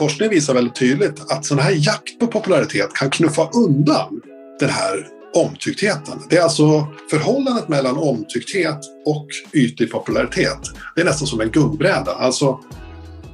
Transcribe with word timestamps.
forskning 0.00 0.30
visar 0.30 0.54
väldigt 0.54 0.74
tydligt 0.74 1.32
att 1.32 1.44
sån 1.44 1.58
här 1.58 1.74
jakt 1.76 2.18
på 2.20 2.26
popularitet 2.26 2.94
kan 2.94 3.10
knuffa 3.10 3.50
undan 3.50 4.20
den 4.60 4.70
här 4.70 5.06
omtycktheten. 5.34 6.18
Det 6.30 6.36
är 6.36 6.42
alltså 6.42 6.86
förhållandet 7.10 7.68
mellan 7.68 7.96
omtyckthet 7.96 8.78
och 9.06 9.26
ytlig 9.52 9.90
popularitet. 9.90 10.58
Det 10.94 11.00
är 11.00 11.04
nästan 11.04 11.26
som 11.26 11.40
en 11.40 11.50
gungbräda. 11.50 12.12
Alltså, 12.12 12.60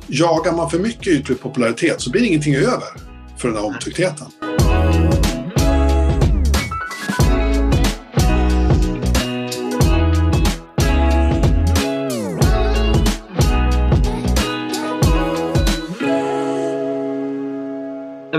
jagar 0.06 0.52
man 0.52 0.70
för 0.70 0.78
mycket 0.78 1.06
ytlig 1.06 1.40
popularitet 1.40 2.00
så 2.00 2.10
blir 2.10 2.22
det 2.22 2.28
ingenting 2.28 2.54
över 2.54 2.88
för 3.38 3.48
den 3.48 3.56
här 3.56 3.64
omtycktheten. 3.64 4.26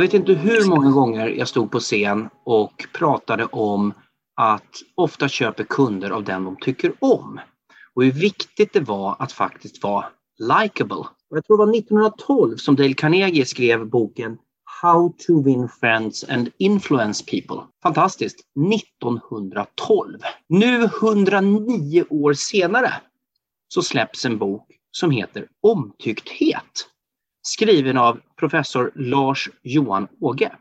Vet 0.08 0.14
inte 0.14 0.34
hur 0.34 0.70
många 0.70 0.92
gånger 0.92 1.28
jag 1.28 1.48
stod 1.48 1.72
på 1.72 1.80
scen 1.80 2.30
och 2.46 2.86
pratade 2.94 3.46
om 3.46 3.94
att 4.36 4.76
ofta 4.96 5.30
köper 5.30 5.64
kunder 5.64 6.10
av 6.10 6.24
den 6.24 6.44
de 6.44 6.58
tycker 6.62 6.94
om. 7.00 7.40
Och 7.94 8.04
hur 8.04 8.12
viktigt 8.12 8.74
det 8.74 8.80
var 8.80 9.16
att 9.20 9.32
faktiskt 9.32 9.84
vara 9.84 10.06
likable. 10.40 11.04
Jag 11.30 11.46
tror 11.46 11.58
det 11.58 11.66
var 11.66 11.78
1912 11.78 12.58
som 12.58 12.76
Dale 12.76 12.94
Carnegie 12.94 13.46
skrev 13.46 13.90
boken 13.90 14.38
How 14.82 15.14
to 15.28 15.44
win 15.44 15.70
friends 15.80 16.24
and 16.30 16.50
influence 16.58 17.26
people. 17.26 17.68
Fantastiskt! 17.84 18.40
1912. 18.74 20.20
Nu 20.50 20.84
109 20.84 22.04
år 22.10 22.34
senare 22.34 22.94
så 23.68 23.82
släpps 23.82 24.26
en 24.26 24.38
bok 24.38 24.68
som 24.92 25.12
heter 25.12 25.48
Omtyckthet 25.62 26.88
skriven 27.48 27.98
av 27.98 28.20
professor 28.40 28.92
Lars 28.96 29.50
Johan 29.64 30.08
Åge. 30.22 30.52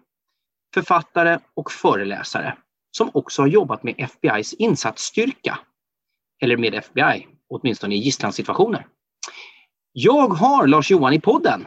Författare 0.74 1.38
och 1.54 1.72
föreläsare 1.72 2.56
som 2.96 3.10
också 3.14 3.42
har 3.42 3.46
jobbat 3.46 3.82
med 3.82 3.94
FBIs 3.98 4.52
insatsstyrka. 4.52 5.58
Eller 6.42 6.56
med 6.56 6.74
FBI, 6.74 7.26
åtminstone 7.48 7.94
i 7.94 7.98
gisslansituationer. 7.98 8.86
Jag 9.92 10.28
har 10.28 10.66
Lars 10.66 10.90
Johan 10.90 11.12
i 11.12 11.20
podden. 11.20 11.66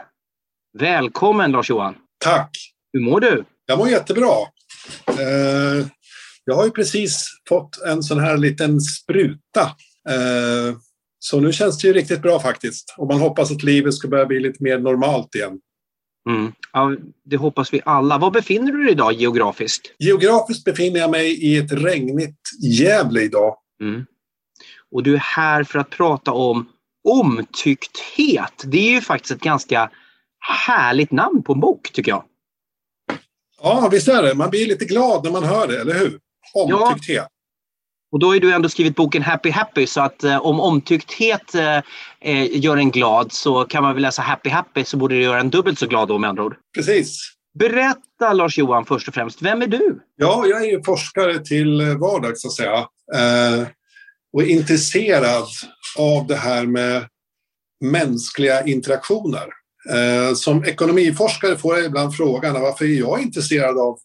Välkommen 0.80 1.52
Lars 1.52 1.70
Johan! 1.70 1.96
Tack! 2.18 2.58
Hur 2.94 3.00
mår 3.00 3.20
du? 3.20 3.46
Jag 3.66 3.78
mår 3.78 3.90
jättebra. 3.90 4.36
Eh, 5.08 5.88
jag 6.46 6.56
har 6.56 6.66
ju 6.66 6.72
precis 6.72 7.30
fått 7.50 7.82
en 7.82 8.04
sån 8.04 8.20
här 8.20 8.38
liten 8.38 8.82
spruta 8.82 9.62
eh, 10.10 10.78
så 11.20 11.40
nu 11.40 11.54
känns 11.54 11.78
det 11.78 11.88
ju 11.88 11.94
riktigt 11.94 12.22
bra 12.22 12.40
faktiskt. 12.40 12.96
Och 12.98 13.08
man 13.08 13.20
hoppas 13.20 13.52
att 13.52 13.64
livet 13.64 13.94
ska 13.94 14.08
börja 14.08 14.26
bli 14.26 14.40
lite 14.40 14.64
mer 14.64 14.80
normalt 14.80 15.36
igen. 15.36 15.60
Mm. 16.30 16.52
Ja, 16.74 16.96
det 17.26 17.38
hoppas 17.38 17.74
vi 17.74 17.82
alla. 17.86 18.18
Var 18.18 18.32
befinner 18.32 18.72
du 18.72 18.84
dig 18.84 18.92
idag 18.92 19.14
geografiskt? 19.14 19.82
Geografiskt 20.00 20.66
befinner 20.66 21.00
jag 21.00 21.12
mig 21.12 21.46
i 21.46 21.58
ett 21.58 21.72
regnigt 21.72 22.40
Gävle 22.62 23.22
idag. 23.22 23.56
Mm. 23.82 24.06
Och 24.92 25.04
du 25.04 25.14
är 25.14 25.20
här 25.20 25.64
för 25.64 25.80
att 25.80 25.90
prata 25.90 26.32
om 26.32 26.70
omtyckthet. 27.08 28.64
Det 28.66 28.78
är 28.78 28.92
ju 28.92 29.02
faktiskt 29.02 29.32
ett 29.32 29.42
ganska 29.42 29.92
härligt 30.68 31.12
namn 31.12 31.44
på 31.44 31.54
en 31.54 31.60
bok, 31.60 31.92
tycker 31.94 32.12
jag. 32.12 32.24
Ja, 33.62 33.90
visst 33.92 34.08
är 34.08 34.24
det. 34.24 34.36
Man 34.36 34.50
blir 34.50 34.68
lite 34.68 34.86
glad 34.86 35.24
när 35.24 35.32
man 35.32 35.44
hör 35.44 35.68
det, 35.68 35.82
eller 35.82 35.94
hur? 35.94 36.20
Omtyckthet. 36.54 37.16
Ja. 37.16 37.28
Och 38.12 38.20
då 38.20 38.28
har 38.28 38.40
du 38.40 38.54
ändå 38.54 38.70
skrivit 38.70 38.96
boken 38.96 39.22
Happy 39.22 39.50
Happy 39.50 39.88
så 39.88 40.02
att 40.02 40.24
eh, 40.24 40.46
om 40.46 40.60
omtyckthet 40.60 41.56
eh, 41.56 41.78
eh, 42.22 42.58
gör 42.60 42.78
en 42.78 42.92
glad 42.92 43.32
så 43.32 43.64
kan 43.64 43.84
man 43.84 43.94
väl 43.94 44.02
läsa 44.02 44.22
Happy 44.22 44.50
Happy 44.50 44.86
så 44.86 44.98
borde 44.98 45.16
det 45.16 45.22
göra 45.22 45.40
en 45.40 45.50
dubbelt 45.50 45.80
så 45.80 45.88
glad 45.88 46.08
då 46.08 46.18
med 46.18 46.30
andra 46.30 46.44
ord. 46.44 46.56
Precis. 46.76 47.34
Berätta 47.60 48.34
Lars-Johan 48.34 48.86
först 48.86 49.08
och 49.08 49.14
främst, 49.14 49.42
vem 49.42 49.62
är 49.62 49.68
du? 49.68 50.00
Ja, 50.16 50.46
jag 50.48 50.66
är 50.66 50.84
forskare 50.84 51.40
till 51.40 51.82
vardags 52.00 52.42
så 52.42 52.48
att 52.48 52.54
säga. 52.54 52.78
Eh, 53.16 53.68
och 54.34 54.42
är 54.42 54.48
intresserad 54.48 55.46
av 55.98 56.28
det 56.28 56.36
här 56.36 56.66
med 56.66 57.08
mänskliga 57.82 58.66
interaktioner. 58.66 59.46
Eh, 59.90 60.34
som 60.36 60.66
ekonomiforskare 60.66 61.58
får 61.58 61.78
jag 61.78 61.86
ibland 61.86 62.16
frågan 62.16 62.62
varför 62.62 62.86
är 62.86 63.00
jag 63.00 63.22
intresserad 63.22 63.78
av 63.78 63.98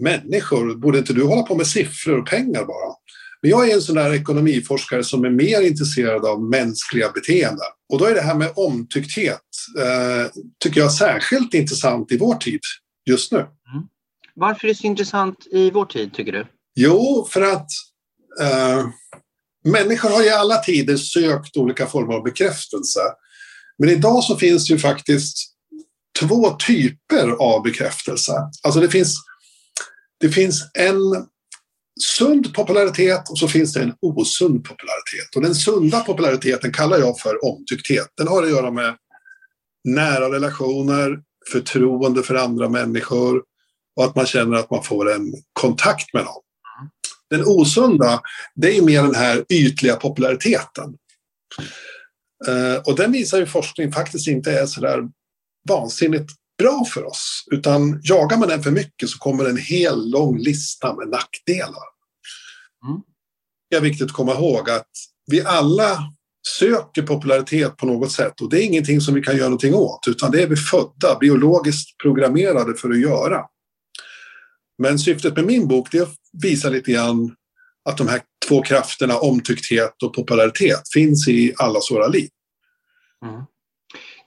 människor? 0.00 0.74
Borde 0.74 0.98
inte 0.98 1.12
du 1.12 1.24
hålla 1.24 1.42
på 1.42 1.54
med 1.54 1.66
siffror 1.66 2.18
och 2.18 2.26
pengar 2.26 2.64
bara? 2.64 2.94
Men 3.42 3.50
jag 3.50 3.70
är 3.70 3.74
en 3.74 3.82
sån 3.82 3.94
där 3.94 4.14
ekonomiforskare 4.14 5.04
som 5.04 5.24
är 5.24 5.30
mer 5.30 5.60
intresserad 5.60 6.24
av 6.24 6.42
mänskliga 6.42 7.10
beteenden. 7.10 7.66
Och 7.92 7.98
då 7.98 8.04
är 8.04 8.14
det 8.14 8.20
här 8.20 8.34
med 8.34 8.52
omtyckthet, 8.54 9.40
eh, 9.78 10.30
tycker 10.58 10.80
jag 10.80 10.92
särskilt 10.92 11.54
intressant 11.54 12.12
i 12.12 12.18
vår 12.18 12.34
tid 12.34 12.60
just 13.10 13.32
nu. 13.32 13.38
Mm. 13.38 13.88
Varför 14.34 14.64
är 14.64 14.68
det 14.68 14.78
så 14.78 14.86
intressant 14.86 15.46
i 15.50 15.70
vår 15.70 15.86
tid, 15.86 16.14
tycker 16.14 16.32
du? 16.32 16.46
Jo, 16.74 17.28
för 17.30 17.42
att 17.42 17.66
eh, 18.40 18.86
människor 19.64 20.08
har 20.10 20.26
i 20.26 20.30
alla 20.30 20.56
tider 20.56 20.96
sökt 20.96 21.56
olika 21.56 21.86
former 21.86 22.14
av 22.14 22.22
bekräftelse. 22.22 23.00
Men 23.78 23.88
idag 23.88 24.24
så 24.24 24.36
finns 24.36 24.68
det 24.68 24.74
ju 24.74 24.78
faktiskt 24.78 25.36
två 26.20 26.50
typer 26.50 27.28
av 27.28 27.62
bekräftelse. 27.62 28.32
Alltså 28.62 28.80
det 28.80 28.88
finns, 28.88 29.14
det 30.20 30.28
finns 30.28 30.70
en 30.78 30.96
sund 32.00 32.54
popularitet 32.54 33.30
och 33.30 33.38
så 33.38 33.48
finns 33.48 33.72
det 33.72 33.82
en 33.82 33.94
osund 34.00 34.64
popularitet. 34.64 35.36
Och 35.36 35.42
den 35.42 35.54
sunda 35.54 36.00
populariteten 36.00 36.72
kallar 36.72 36.98
jag 36.98 37.18
för 37.18 37.44
omtyckthet. 37.44 38.08
Den 38.16 38.28
har 38.28 38.42
att 38.42 38.50
göra 38.50 38.70
med 38.70 38.96
nära 39.84 40.32
relationer, 40.32 41.20
förtroende 41.52 42.22
för 42.22 42.34
andra 42.34 42.68
människor 42.68 43.42
och 43.96 44.04
att 44.04 44.16
man 44.16 44.26
känner 44.26 44.56
att 44.56 44.70
man 44.70 44.82
får 44.82 45.12
en 45.12 45.32
kontakt 45.52 46.14
med 46.14 46.24
någon. 46.24 46.42
Den 47.30 47.42
osunda, 47.46 48.20
det 48.54 48.76
är 48.76 48.82
mer 48.82 49.02
den 49.02 49.14
här 49.14 49.44
ytliga 49.48 49.96
populariteten. 49.96 50.94
Eh, 52.46 52.82
och 52.86 52.96
den 52.96 53.12
visar 53.12 53.38
ju 53.38 53.46
forskning 53.46 53.92
faktiskt 53.92 54.28
inte 54.28 54.52
är 54.52 54.66
sådär 54.66 55.02
vansinnigt 55.68 56.30
bra 56.58 56.84
för 56.84 57.06
oss. 57.06 57.44
Utan 57.50 58.00
jagar 58.02 58.36
man 58.36 58.48
den 58.48 58.62
för 58.62 58.70
mycket 58.70 59.08
så 59.08 59.18
kommer 59.18 59.44
en 59.44 59.56
hel 59.56 60.10
lång 60.10 60.38
lista 60.38 60.96
med 60.96 61.08
nackdelar. 61.08 61.84
Mm. 62.86 63.00
Det 63.70 63.76
är 63.76 63.80
viktigt 63.80 64.06
att 64.06 64.12
komma 64.12 64.32
ihåg 64.32 64.70
att 64.70 64.90
vi 65.26 65.42
alla 65.42 65.98
söker 66.48 67.02
popularitet 67.02 67.76
på 67.76 67.86
något 67.86 68.12
sätt 68.12 68.40
och 68.40 68.50
det 68.50 68.62
är 68.62 68.64
ingenting 68.64 69.00
som 69.00 69.14
vi 69.14 69.22
kan 69.22 69.36
göra 69.36 69.48
någonting 69.48 69.74
åt 69.74 70.08
utan 70.08 70.30
det 70.30 70.42
är 70.42 70.46
vi 70.46 70.56
födda, 70.56 71.18
biologiskt 71.20 71.98
programmerade 71.98 72.74
för 72.74 72.90
att 72.90 73.00
göra. 73.00 73.44
Men 74.78 74.98
syftet 74.98 75.36
med 75.36 75.44
min 75.44 75.68
bok 75.68 75.88
det 75.92 75.98
är 75.98 76.02
att 76.02 76.16
visa 76.42 76.68
lite 76.68 76.92
grann 76.92 77.34
att 77.84 77.98
de 77.98 78.08
här 78.08 78.20
två 78.48 78.62
krafterna, 78.62 79.18
omtyckthet 79.18 80.02
och 80.02 80.14
popularitet, 80.14 80.82
finns 80.92 81.28
i 81.28 81.54
allas 81.56 81.90
våra 81.90 82.06
liv. 82.06 82.28
Mm. 83.24 83.42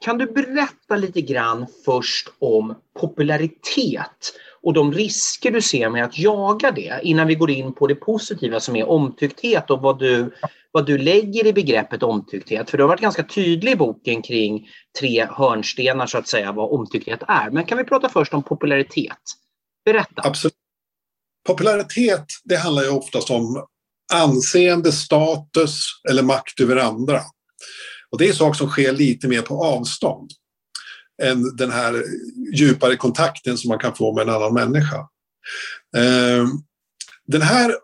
Kan 0.01 0.17
du 0.17 0.25
berätta 0.25 0.95
lite 0.95 1.21
grann 1.21 1.67
först 1.85 2.29
om 2.39 2.75
popularitet 2.99 4.33
och 4.61 4.73
de 4.73 4.93
risker 4.93 5.51
du 5.51 5.61
ser 5.61 5.89
med 5.89 6.03
att 6.03 6.17
jaga 6.17 6.71
det 6.71 6.99
innan 7.03 7.27
vi 7.27 7.35
går 7.35 7.51
in 7.51 7.73
på 7.73 7.87
det 7.87 7.95
positiva 7.95 8.59
som 8.59 8.75
är 8.75 8.89
omtyckthet 8.89 9.69
och 9.69 9.81
vad 9.81 9.99
du, 9.99 10.35
vad 10.71 10.85
du 10.85 10.97
lägger 10.97 11.47
i 11.47 11.53
begreppet 11.53 12.03
omtyckthet. 12.03 12.69
För 12.69 12.77
du 12.77 12.83
har 12.83 12.87
varit 12.87 13.01
ganska 13.01 13.23
tydlig 13.23 13.71
i 13.71 13.75
boken 13.75 14.21
kring 14.21 14.67
tre 14.99 15.27
hörnstenar 15.31 16.05
så 16.07 16.17
att 16.17 16.27
säga 16.27 16.51
vad 16.51 16.71
omtyckthet 16.71 17.23
är. 17.27 17.49
Men 17.49 17.65
kan 17.65 17.77
vi 17.77 17.83
prata 17.83 18.09
först 18.09 18.33
om 18.33 18.43
popularitet? 18.43 19.17
Berätta. 19.85 20.21
Absolut. 20.23 20.53
Popularitet, 21.47 22.25
det 22.43 22.55
handlar 22.55 22.83
ju 22.83 22.89
oftast 22.89 23.29
om 23.29 23.65
anseende, 24.13 24.91
status 24.91 25.85
eller 26.09 26.23
makt 26.23 26.59
över 26.59 26.77
andra. 26.77 27.19
Och 28.11 28.17
det 28.17 28.27
är 28.27 28.33
saker 28.33 28.57
som 28.57 28.69
sker 28.69 28.91
lite 28.91 29.27
mer 29.27 29.41
på 29.41 29.63
avstånd 29.63 30.31
än 31.21 31.55
den 31.55 31.71
här 31.71 32.03
djupare 32.53 32.95
kontakten 32.95 33.57
som 33.57 33.69
man 33.69 33.79
kan 33.79 33.95
få 33.95 34.13
med 34.13 34.21
en 34.21 34.35
annan 34.35 34.53
människa. 34.53 35.07
Ehm, 35.97 36.47
den 37.27 37.41
här 37.41 37.75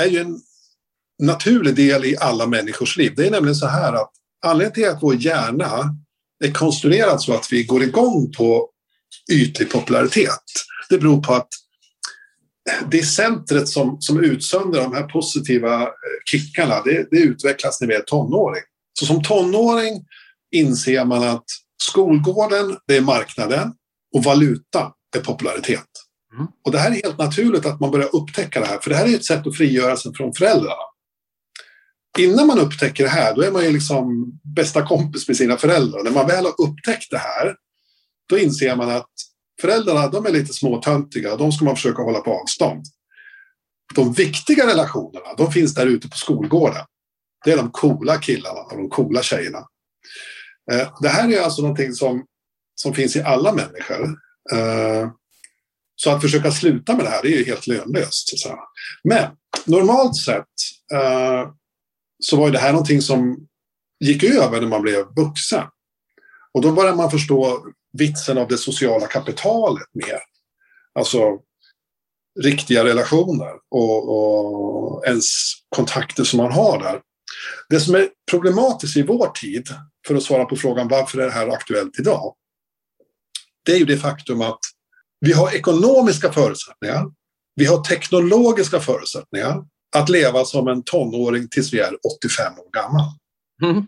är 0.00 0.06
ju 0.06 0.18
en 0.18 0.40
naturlig 1.22 1.74
del 1.74 2.04
i 2.04 2.16
alla 2.16 2.46
människors 2.46 2.96
liv. 2.96 3.12
Det 3.16 3.26
är 3.26 3.30
nämligen 3.30 3.54
så 3.54 3.66
här 3.66 3.92
att 3.92 4.10
anledningen 4.44 4.74
till 4.74 4.88
att 4.88 5.02
vår 5.02 5.14
hjärna 5.14 5.96
är 6.44 6.52
konstruerad 6.52 7.22
så 7.22 7.34
att 7.34 7.52
vi 7.52 7.64
går 7.64 7.82
igång 7.82 8.32
på 8.36 8.68
ytlig 9.32 9.70
popularitet, 9.70 10.42
det 10.88 10.98
beror 10.98 11.22
på 11.22 11.34
att 11.34 11.48
det 12.90 12.98
är 12.98 13.02
centret 13.02 13.68
som, 13.68 13.96
som 14.00 14.24
utsöndrar 14.24 14.82
de 14.82 14.92
här 14.92 15.02
positiva 15.02 15.82
eh, 15.82 15.88
kickarna, 16.24 16.82
det, 16.82 17.06
det 17.10 17.16
utvecklas 17.16 17.80
när 17.80 17.88
vi 17.88 17.94
är 17.94 18.00
tonåring. 18.00 18.62
Så 18.92 19.06
som 19.06 19.22
tonåring 19.22 20.04
inser 20.54 21.04
man 21.04 21.22
att 21.22 21.44
skolgården, 21.82 22.76
det 22.86 22.96
är 22.96 23.00
marknaden 23.00 23.72
och 24.14 24.24
valuta 24.24 24.92
är 25.16 25.20
popularitet. 25.20 25.88
Mm. 26.34 26.46
Och 26.64 26.72
det 26.72 26.78
här 26.78 26.90
är 26.90 26.94
helt 26.94 27.18
naturligt 27.18 27.66
att 27.66 27.80
man 27.80 27.90
börjar 27.90 28.16
upptäcka 28.16 28.60
det 28.60 28.66
här, 28.66 28.78
för 28.78 28.90
det 28.90 28.96
här 28.96 29.06
är 29.06 29.14
ett 29.14 29.24
sätt 29.24 29.46
att 29.46 29.56
frigöra 29.56 29.96
sig 29.96 30.14
från 30.14 30.34
föräldrarna. 30.34 30.92
Innan 32.18 32.46
man 32.46 32.58
upptäcker 32.58 33.04
det 33.04 33.10
här, 33.10 33.34
då 33.34 33.42
är 33.42 33.50
man 33.50 33.64
ju 33.64 33.72
liksom 33.72 34.32
bästa 34.56 34.86
kompis 34.86 35.28
med 35.28 35.36
sina 35.36 35.56
föräldrar. 35.56 36.02
När 36.02 36.10
man 36.10 36.26
väl 36.26 36.44
har 36.44 36.60
upptäckt 36.60 37.10
det 37.10 37.18
här, 37.18 37.54
då 38.28 38.38
inser 38.38 38.76
man 38.76 38.90
att 38.90 39.10
föräldrarna 39.60 40.08
de 40.08 40.26
är 40.26 40.30
lite 40.30 40.52
småtöntiga. 40.52 41.36
De 41.36 41.52
ska 41.52 41.64
man 41.64 41.76
försöka 41.76 42.02
hålla 42.02 42.20
på 42.20 42.40
avstånd. 42.40 42.84
De 43.94 44.12
viktiga 44.12 44.66
relationerna, 44.66 45.34
de 45.36 45.52
finns 45.52 45.74
där 45.74 45.86
ute 45.86 46.08
på 46.08 46.16
skolgården. 46.16 46.84
Det 47.44 47.52
är 47.52 47.56
de 47.56 47.70
coola 47.70 48.18
killarna 48.18 48.60
och 48.60 48.76
de 48.76 48.88
coola 48.88 49.22
tjejerna. 49.22 49.58
Eh, 50.72 50.88
det 51.00 51.08
här 51.08 51.32
är 51.32 51.40
alltså 51.40 51.62
någonting 51.62 51.92
som, 51.92 52.24
som 52.74 52.94
finns 52.94 53.16
i 53.16 53.22
alla 53.22 53.52
människor. 53.52 54.04
Eh, 54.52 55.10
så 55.96 56.10
att 56.10 56.20
försöka 56.20 56.50
sluta 56.50 56.96
med 56.96 57.04
det 57.04 57.10
här 57.10 57.22
det 57.22 57.28
är 57.28 57.38
ju 57.38 57.44
helt 57.44 57.66
lönlöst. 57.66 58.38
Så 58.38 58.58
Men 59.04 59.30
normalt 59.66 60.16
sett 60.16 60.46
eh, 60.92 61.50
så 62.22 62.36
var 62.36 62.50
det 62.50 62.58
här 62.58 62.72
någonting 62.72 63.02
som 63.02 63.46
gick 64.00 64.24
över 64.24 64.60
när 64.60 64.68
man 64.68 64.82
blev 64.82 65.06
vuxen. 65.16 65.64
Och 66.54 66.62
då 66.62 66.72
började 66.72 66.96
man 66.96 67.10
förstå 67.10 67.66
vitsen 67.98 68.38
av 68.38 68.48
det 68.48 68.58
sociala 68.58 69.06
kapitalet 69.06 69.88
mer. 69.94 70.20
Alltså 70.94 71.38
riktiga 72.40 72.84
relationer 72.84 73.52
och, 73.70 74.08
och 74.16 75.06
ens 75.06 75.26
kontakter 75.76 76.24
som 76.24 76.36
man 76.36 76.52
har 76.52 76.78
där. 76.78 77.00
Det 77.68 77.80
som 77.80 77.94
är 77.94 78.08
problematiskt 78.30 78.96
i 78.96 79.02
vår 79.02 79.28
tid, 79.28 79.68
för 80.06 80.14
att 80.14 80.22
svara 80.22 80.44
på 80.44 80.56
frågan 80.56 80.88
varför 80.88 81.18
är 81.18 81.24
det 81.24 81.32
här 81.32 81.48
aktuellt 81.48 81.98
idag? 81.98 82.34
Det 83.64 83.72
är 83.72 83.78
ju 83.78 83.84
det 83.84 83.96
faktum 83.96 84.40
att 84.40 84.60
vi 85.20 85.32
har 85.32 85.54
ekonomiska 85.54 86.32
förutsättningar, 86.32 87.04
vi 87.54 87.64
har 87.64 87.84
teknologiska 87.84 88.80
förutsättningar 88.80 89.64
att 89.96 90.08
leva 90.08 90.44
som 90.44 90.68
en 90.68 90.82
tonåring 90.82 91.48
tills 91.48 91.72
vi 91.72 91.80
är 91.80 91.96
85 92.22 92.52
år 92.58 92.70
gammal. 92.72 93.04
Mm. 93.62 93.86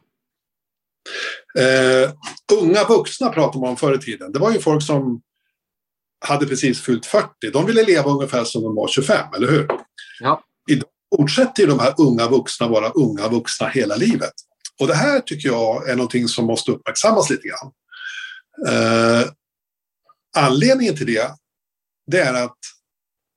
Uh, 1.58 2.12
unga 2.62 2.84
vuxna 2.84 3.28
pratar 3.28 3.60
man 3.60 3.68
om 3.68 3.76
förr 3.76 3.94
i 3.94 3.98
tiden. 3.98 4.32
Det 4.32 4.38
var 4.38 4.52
ju 4.52 4.58
folk 4.58 4.82
som 4.82 5.22
hade 6.26 6.46
precis 6.46 6.80
fyllt 6.80 7.06
40. 7.06 7.28
De 7.52 7.66
ville 7.66 7.84
leva 7.84 8.10
ungefär 8.10 8.44
som 8.44 8.62
de 8.62 8.74
var 8.74 8.88
25, 8.88 9.34
eller 9.36 9.48
hur? 9.48 9.68
Ja. 10.20 10.44
Idag 10.70 10.88
fortsätter 11.16 11.62
ju 11.62 11.68
de 11.68 11.78
här 11.78 11.94
unga 11.98 12.28
vuxna 12.28 12.68
vara 12.68 12.90
unga 12.90 13.28
vuxna 13.28 13.68
hela 13.68 13.96
livet. 13.96 14.32
Och 14.80 14.86
det 14.86 14.94
här 14.94 15.20
tycker 15.20 15.48
jag 15.48 15.88
är 15.88 15.96
någonting 15.96 16.28
som 16.28 16.46
måste 16.46 16.70
uppmärksammas 16.70 17.30
lite 17.30 17.48
grann. 17.48 17.72
Eh, 18.68 19.28
anledningen 20.36 20.96
till 20.96 21.06
det, 21.06 21.34
det 22.06 22.20
är 22.20 22.34
att 22.44 22.58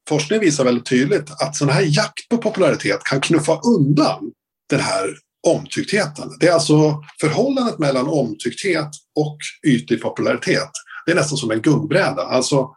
forskning 0.09 0.39
visar 0.39 0.63
väldigt 0.63 0.85
tydligt 0.85 1.31
att 1.41 1.56
sån 1.56 1.69
här 1.69 1.81
jakt 1.88 2.29
på 2.29 2.38
popularitet 2.38 3.03
kan 3.03 3.21
knuffa 3.21 3.59
undan 3.59 4.31
den 4.69 4.80
här 4.80 5.18
omtycktheten. 5.47 6.30
Det 6.39 6.47
är 6.47 6.53
alltså 6.53 7.03
förhållandet 7.19 7.80
mellan 7.80 8.07
omtyckthet 8.07 8.89
och 9.15 9.38
ytlig 9.68 10.01
popularitet. 10.01 10.69
Det 11.06 11.12
är 11.12 11.15
nästan 11.15 11.38
som 11.38 11.51
en 11.51 11.62
gungbräda. 11.62 12.21
Alltså, 12.21 12.69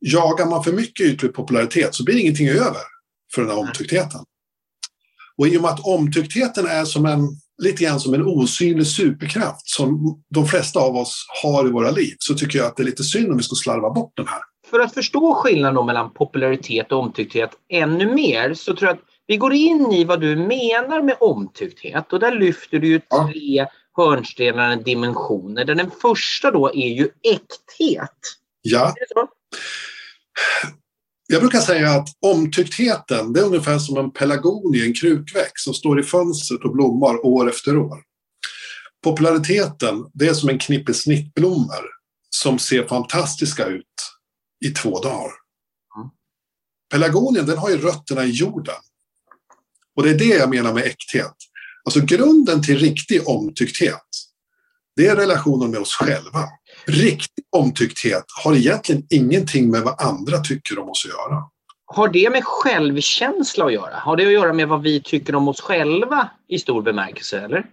jagar 0.00 0.46
man 0.46 0.64
för 0.64 0.72
mycket 0.72 1.06
ytlig 1.06 1.34
popularitet 1.34 1.94
så 1.94 2.04
blir 2.04 2.14
det 2.14 2.20
ingenting 2.20 2.48
över 2.48 2.95
för 3.34 3.42
den 3.42 3.50
här 3.50 3.58
omtycktheten. 3.58 4.20
Och 5.38 5.46
i 5.46 5.58
och 5.58 5.62
med 5.62 5.70
att 5.70 5.86
omtycktheten 5.86 6.66
är 6.66 6.84
som 6.84 7.06
en, 7.06 7.20
lite 7.62 7.84
grann 7.84 8.00
som 8.00 8.14
en 8.14 8.22
osynlig 8.22 8.86
superkraft 8.86 9.68
som 9.68 10.22
de 10.34 10.46
flesta 10.46 10.80
av 10.80 10.96
oss 10.96 11.26
har 11.42 11.66
i 11.66 11.70
våra 11.70 11.90
liv 11.90 12.14
så 12.18 12.34
tycker 12.34 12.58
jag 12.58 12.66
att 12.66 12.76
det 12.76 12.82
är 12.82 12.84
lite 12.84 13.04
synd 13.04 13.30
om 13.30 13.36
vi 13.36 13.42
ska 13.42 13.54
slarva 13.54 13.90
bort 13.90 14.12
den 14.16 14.26
här. 14.28 14.40
För 14.70 14.80
att 14.80 14.94
förstå 14.94 15.34
skillnaden 15.34 15.86
mellan 15.86 16.12
popularitet 16.12 16.92
och 16.92 16.98
omtyckthet 16.98 17.50
ännu 17.68 18.14
mer 18.14 18.54
så 18.54 18.76
tror 18.76 18.88
jag 18.88 18.96
att 18.96 19.04
vi 19.26 19.36
går 19.36 19.52
in 19.52 19.92
i 19.92 20.04
vad 20.04 20.20
du 20.20 20.36
menar 20.36 21.02
med 21.02 21.16
omtyckthet 21.20 22.12
och 22.12 22.20
där 22.20 22.34
lyfter 22.34 22.78
du 22.78 22.88
ju 22.88 23.00
ja. 23.08 23.30
tre 23.32 23.66
hörnstenar, 23.96 24.76
dimensioner. 24.76 25.64
Den 25.64 25.90
första 26.02 26.50
då 26.50 26.68
är 26.74 26.88
ju 26.88 27.08
äkthet. 27.22 28.18
Ja. 28.62 28.94
Jag 31.26 31.40
brukar 31.40 31.60
säga 31.60 31.90
att 31.90 32.08
omtycktheten 32.20 33.32
det 33.32 33.40
är 33.40 33.44
ungefär 33.44 33.78
som 33.78 33.96
en 33.96 34.10
pelargonie, 34.10 34.86
en 34.86 34.94
krukväxt 34.94 35.64
som 35.64 35.74
står 35.74 36.00
i 36.00 36.02
fönstret 36.02 36.64
och 36.64 36.72
blommar 36.72 37.26
år 37.26 37.50
efter 37.50 37.76
år. 37.76 38.02
Populariteten 39.04 40.10
det 40.14 40.26
är 40.26 40.34
som 40.34 40.48
en 40.48 40.58
knippe 40.58 40.94
snittblommor 40.94 41.86
som 42.30 42.58
ser 42.58 42.86
fantastiska 42.86 43.66
ut 43.66 43.84
i 44.64 44.70
två 44.70 45.00
dagar. 45.00 45.30
Mm. 45.96 46.08
Pelargonien 46.92 47.46
den 47.46 47.58
har 47.58 47.70
ju 47.70 47.78
rötterna 47.78 48.24
i 48.24 48.30
jorden. 48.30 48.74
Och 49.96 50.02
det 50.02 50.10
är 50.10 50.18
det 50.18 50.24
jag 50.24 50.50
menar 50.50 50.72
med 50.72 50.84
äkthet. 50.84 51.34
Alltså 51.84 52.00
grunden 52.00 52.62
till 52.62 52.78
riktig 52.78 53.28
omtyckthet, 53.28 54.08
det 54.96 55.06
är 55.06 55.16
relationen 55.16 55.70
med 55.70 55.80
oss 55.80 55.92
själva. 55.92 56.48
Riktig 56.86 57.44
omtyckthet 57.56 58.24
har 58.44 58.54
egentligen 58.56 59.06
ingenting 59.10 59.70
med 59.70 59.82
vad 59.82 60.00
andra 60.00 60.38
tycker 60.38 60.78
om 60.78 60.88
oss 60.88 61.04
att 61.04 61.10
göra. 61.10 61.42
Har 61.86 62.08
det 62.08 62.30
med 62.30 62.44
självkänsla 62.44 63.64
att 63.64 63.72
göra? 63.72 63.96
Har 63.96 64.16
det 64.16 64.26
att 64.26 64.32
göra 64.32 64.52
med 64.52 64.68
vad 64.68 64.82
vi 64.82 65.02
tycker 65.02 65.34
om 65.34 65.48
oss 65.48 65.60
själva 65.60 66.30
i 66.48 66.58
stor 66.58 66.82
bemärkelse, 66.82 67.40
eller? 67.40 67.66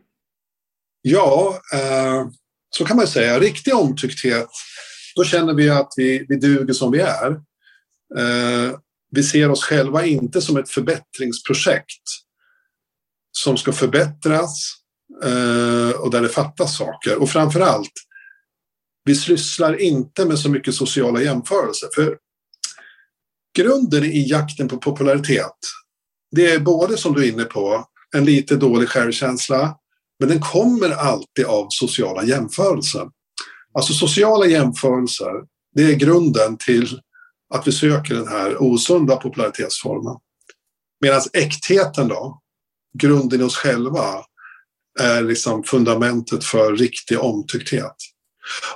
Ja, 1.02 1.60
eh, 1.74 2.28
så 2.70 2.86
kan 2.86 2.98
man 2.98 3.08
säga. 3.08 3.40
Riktig 3.40 3.76
omtyckthet, 3.76 4.50
då 5.16 5.24
känner 5.24 5.54
vi 5.54 5.70
att 5.70 5.94
vi, 5.98 6.26
vi 6.30 6.36
duger 6.36 6.74
som 6.74 6.92
vi 6.92 7.00
är. 7.00 7.32
Eh, 8.18 8.78
vi 9.12 9.24
ser 9.24 9.52
oss 9.52 9.64
själva 9.64 10.06
inte 10.06 10.42
som 10.42 10.58
ett 10.58 10.70
förbättringsprojekt 10.70 12.04
som 13.32 13.58
ska 13.58 13.72
förbättras 13.72 14.74
eh, 15.24 16.00
och 16.00 16.12
där 16.12 16.22
det 16.22 16.30
fattas 16.30 16.78
saker. 16.78 17.22
Och 17.22 17.30
framför 17.30 17.60
allt, 17.60 17.92
vi 19.04 19.16
sysslar 19.16 19.82
inte 19.82 20.26
med 20.26 20.40
så 20.40 20.50
mycket 20.50 20.76
sociala 20.76 21.22
jämförelser. 21.22 21.90
För 21.96 22.18
grunden 23.58 24.04
i 24.04 24.30
jakten 24.30 24.68
på 24.68 24.78
popularitet, 24.78 25.58
det 26.32 26.52
är 26.52 26.60
både 26.60 26.98
som 26.98 27.14
du 27.14 27.24
är 27.24 27.32
inne 27.32 27.44
på, 27.44 27.88
en 28.16 28.26
lite 28.26 28.56
dålig 28.56 28.90
självkänsla, 28.90 29.78
men 30.20 30.30
den 30.30 30.42
kommer 30.42 30.90
alltid 30.90 31.46
av 31.46 31.68
sociala 31.70 32.24
jämförelser. 32.24 33.08
Alltså 33.74 33.94
sociala 33.94 34.46
jämförelser, 34.46 35.32
det 35.76 35.84
är 35.84 35.94
grunden 35.94 36.58
till 36.58 37.00
att 37.54 37.68
vi 37.68 37.72
söker 37.72 38.16
den 38.16 38.28
här 38.28 38.62
osunda 38.62 39.16
popularitetsformen. 39.16 40.16
Medan 41.02 41.22
äktheten 41.34 42.08
då, 42.08 42.42
grunden 43.00 43.42
i 43.42 43.44
oss 43.44 43.56
själva, 43.56 44.26
är 45.00 45.22
liksom 45.22 45.64
fundamentet 45.64 46.44
för 46.44 46.76
riktig 46.76 47.20
omtyckthet. 47.20 47.96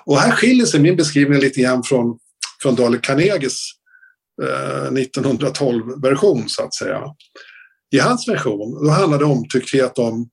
Och 0.05 0.17
här 0.17 0.31
skiljer 0.31 0.65
sig 0.65 0.79
min 0.79 0.95
beskrivning 0.95 1.39
lite 1.39 1.61
grann 1.61 1.83
från, 1.83 2.19
från 2.61 2.75
Dale 2.75 2.97
Carnegies 2.97 3.59
eh, 4.43 4.91
1912-version 4.91 6.49
så 6.49 6.63
att 6.63 6.75
säga. 6.75 7.03
I 7.91 7.99
hans 7.99 8.27
version 8.27 8.85
då 8.85 8.89
handlade 8.89 9.25
omtyckthet 9.25 9.97
om 9.97 10.29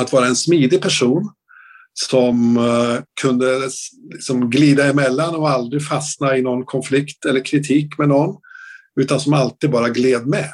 att 0.00 0.12
vara 0.12 0.26
en 0.26 0.36
smidig 0.36 0.82
person 0.82 1.32
som 1.92 2.56
eh, 2.56 2.98
kunde 3.20 3.60
liksom 4.12 4.50
glida 4.50 4.86
emellan 4.86 5.34
och 5.34 5.50
aldrig 5.50 5.86
fastna 5.86 6.36
i 6.36 6.42
någon 6.42 6.64
konflikt 6.64 7.24
eller 7.24 7.44
kritik 7.44 7.98
med 7.98 8.08
någon, 8.08 8.36
utan 9.00 9.20
som 9.20 9.32
alltid 9.32 9.70
bara 9.70 9.88
gled 9.88 10.26
med. 10.26 10.50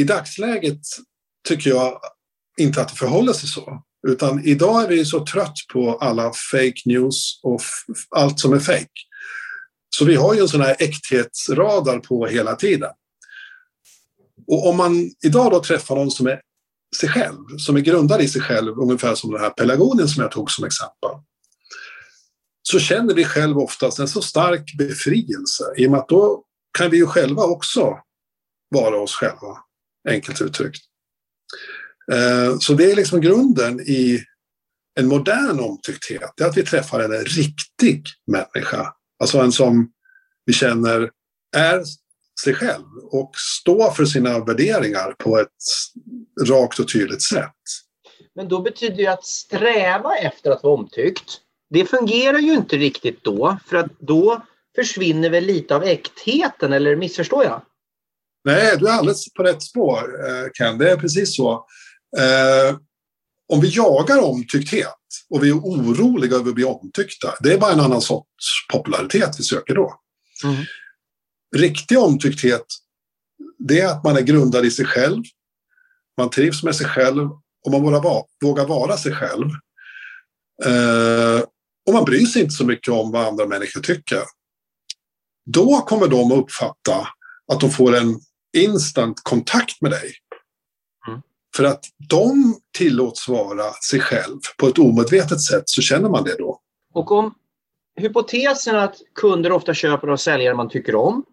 I 0.00 0.04
dagsläget 0.04 0.80
tycker 1.48 1.70
jag 1.70 2.00
inte 2.58 2.80
att 2.80 2.88
det 2.88 2.96
förhåller 2.96 3.32
sig 3.32 3.48
så, 3.48 3.82
utan 4.08 4.44
idag 4.44 4.84
är 4.84 4.88
vi 4.88 5.04
så 5.04 5.26
trött 5.26 5.54
på 5.72 5.96
alla 5.96 6.32
fake 6.52 6.82
news 6.84 7.40
och 7.42 7.60
allt 8.16 8.40
som 8.40 8.52
är 8.52 8.58
fake. 8.58 8.88
Så 9.96 10.04
vi 10.04 10.14
har 10.14 10.34
ju 10.34 10.40
en 10.40 10.48
sån 10.48 10.60
här 10.60 10.76
äkthetsradar 10.78 11.98
på 11.98 12.26
hela 12.26 12.56
tiden. 12.56 12.90
Och 14.46 14.68
om 14.68 14.76
man 14.76 15.10
idag 15.24 15.52
då 15.52 15.62
träffar 15.62 15.94
någon 15.94 16.10
som 16.10 16.26
är 16.26 16.40
sig 17.00 17.08
själv, 17.08 17.58
som 17.58 17.76
är 17.76 17.80
grundad 17.80 18.20
i 18.20 18.28
sig 18.28 18.42
själv, 18.42 18.78
ungefär 18.78 19.14
som 19.14 19.30
den 19.30 19.40
här 19.40 19.50
pelargonen 19.50 20.08
som 20.08 20.22
jag 20.22 20.32
tog 20.32 20.50
som 20.50 20.64
exempel, 20.64 21.10
så 22.62 22.78
känner 22.78 23.14
vi 23.14 23.24
själva 23.24 23.60
oftast 23.60 23.98
en 23.98 24.08
så 24.08 24.22
stark 24.22 24.74
befrielse 24.78 25.64
i 25.76 25.86
och 25.86 25.90
med 25.90 26.00
att 26.00 26.08
då 26.08 26.44
kan 26.78 26.90
vi 26.90 26.96
ju 26.96 27.06
själva 27.06 27.42
också 27.42 27.98
vara 28.68 29.00
oss 29.00 29.14
själva, 29.14 29.58
enkelt 30.08 30.40
uttryckt. 30.40 30.89
Eh, 32.12 32.58
så 32.58 32.72
det 32.72 32.92
är 32.92 32.96
liksom 32.96 33.20
grunden 33.20 33.80
i 33.80 34.24
en 35.00 35.06
modern 35.06 35.60
omtyckthet, 35.60 36.32
det 36.36 36.44
är 36.44 36.48
att 36.48 36.56
vi 36.56 36.62
träffar 36.62 37.00
en 37.00 37.24
riktig 37.24 38.04
människa. 38.26 38.94
Alltså 39.22 39.38
en 39.38 39.52
som 39.52 39.92
vi 40.46 40.52
känner 40.52 41.10
är 41.56 41.82
sig 42.44 42.54
själv 42.54 42.84
och 43.10 43.30
stå 43.36 43.90
för 43.90 44.04
sina 44.04 44.44
värderingar 44.44 45.14
på 45.18 45.38
ett 45.38 45.48
rakt 46.48 46.78
och 46.78 46.92
tydligt 46.92 47.22
sätt. 47.22 47.54
Men 48.34 48.48
då 48.48 48.62
betyder 48.62 48.96
det 48.96 49.06
att 49.06 49.24
sträva 49.24 50.16
efter 50.16 50.50
att 50.50 50.62
vara 50.62 50.74
omtyckt, 50.74 51.40
det 51.70 51.84
fungerar 51.84 52.38
ju 52.38 52.52
inte 52.52 52.76
riktigt 52.76 53.24
då, 53.24 53.58
för 53.66 53.76
att 53.76 54.00
då 54.00 54.42
försvinner 54.76 55.30
väl 55.30 55.44
lite 55.44 55.76
av 55.76 55.84
äktheten, 55.84 56.72
eller 56.72 56.96
missförstår 56.96 57.44
jag? 57.44 57.62
Nej, 58.44 58.76
du 58.78 58.88
är 58.88 58.92
alldeles 58.92 59.32
på 59.32 59.42
rätt 59.42 59.62
spår, 59.62 60.28
eh, 60.28 60.50
Ken. 60.54 60.78
Det 60.78 60.90
är 60.90 60.96
precis 60.96 61.36
så. 61.36 61.66
Eh, 62.18 62.76
om 63.52 63.60
vi 63.60 63.68
jagar 63.68 64.22
omtyckthet 64.22 64.94
och 65.30 65.44
vi 65.44 65.48
är 65.48 65.54
oroliga 65.54 66.36
över 66.36 66.48
att 66.48 66.54
bli 66.54 66.64
omtyckta. 66.64 67.34
Det 67.40 67.52
är 67.52 67.58
bara 67.58 67.72
en 67.72 67.80
annan 67.80 68.00
sorts 68.00 68.66
popularitet 68.72 69.36
vi 69.38 69.44
söker 69.44 69.74
då. 69.74 70.00
Mm. 70.44 70.64
Riktig 71.56 71.98
omtyckthet, 71.98 72.66
det 73.58 73.80
är 73.80 73.86
att 73.86 74.04
man 74.04 74.16
är 74.16 74.20
grundad 74.20 74.66
i 74.66 74.70
sig 74.70 74.84
själv. 74.84 75.22
Man 76.16 76.30
trivs 76.30 76.62
med 76.62 76.76
sig 76.76 76.86
själv 76.86 77.30
och 77.64 77.72
man 77.72 77.82
vågar, 78.42 78.66
vara 78.66 78.96
sig 78.96 79.12
själv. 79.12 79.46
Eh, 80.64 81.42
och 81.86 81.92
man 81.92 82.04
bryr 82.04 82.26
sig 82.26 82.42
inte 82.42 82.54
så 82.54 82.64
mycket 82.64 82.94
om 82.94 83.12
vad 83.12 83.26
andra 83.26 83.46
människor 83.46 83.80
tycker. 83.80 84.22
Då 85.46 85.80
kommer 85.80 86.08
de 86.08 86.32
att 86.32 86.38
uppfatta 86.38 87.08
att 87.52 87.60
de 87.60 87.70
får 87.70 87.96
en 87.96 88.20
instant 88.56 89.20
kontakt 89.22 89.82
med 89.82 89.90
dig. 89.90 90.14
För 91.56 91.64
att 91.64 91.84
de 92.08 92.60
tillåts 92.78 93.28
vara 93.28 93.72
sig 93.72 94.00
själv 94.00 94.38
på 94.58 94.66
ett 94.66 94.78
omedvetet 94.78 95.40
sätt 95.40 95.62
så 95.66 95.82
känner 95.82 96.08
man 96.08 96.24
det 96.24 96.36
då. 96.38 96.60
Och 96.94 97.12
om 97.12 97.34
hypotesen 98.00 98.76
att 98.76 98.96
kunder 99.14 99.52
ofta 99.52 99.74
köper 99.74 100.08
av 100.08 100.16
säljare 100.16 100.54
man 100.54 100.68
tycker 100.68 100.94
om. 100.94 101.24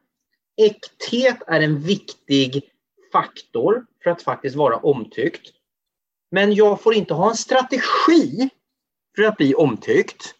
Äkthet 0.61 1.37
är 1.47 1.61
en 1.61 1.81
viktig 1.81 2.63
faktor 3.11 3.85
för 4.03 4.09
att 4.09 4.21
faktiskt 4.21 4.55
vara 4.55 4.77
omtyckt. 4.77 5.49
Men 6.31 6.53
jag 6.53 6.81
får 6.81 6.93
inte 6.93 7.13
ha 7.13 7.29
en 7.29 7.35
strategi 7.35 8.49
för 9.15 9.23
att 9.23 9.37
bli 9.37 9.55
omtyckt. 9.55 10.33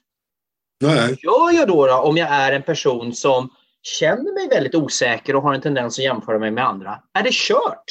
Nej. 0.81 1.07
Vad 1.07 1.53
gör 1.53 1.59
jag 1.59 1.67
då, 1.67 1.87
då 1.87 1.93
om 1.93 2.17
jag 2.17 2.29
är 2.29 2.51
en 2.51 2.63
person 2.63 3.13
som 3.13 3.49
känner 3.81 4.33
mig 4.33 4.47
väldigt 4.47 4.75
osäker 4.75 5.35
och 5.35 5.41
har 5.41 5.53
en 5.53 5.61
tendens 5.61 5.99
att 5.99 6.03
jämföra 6.03 6.39
mig 6.39 6.51
med 6.51 6.67
andra? 6.67 6.99
Är 7.13 7.23
det 7.23 7.33
kört? 7.33 7.83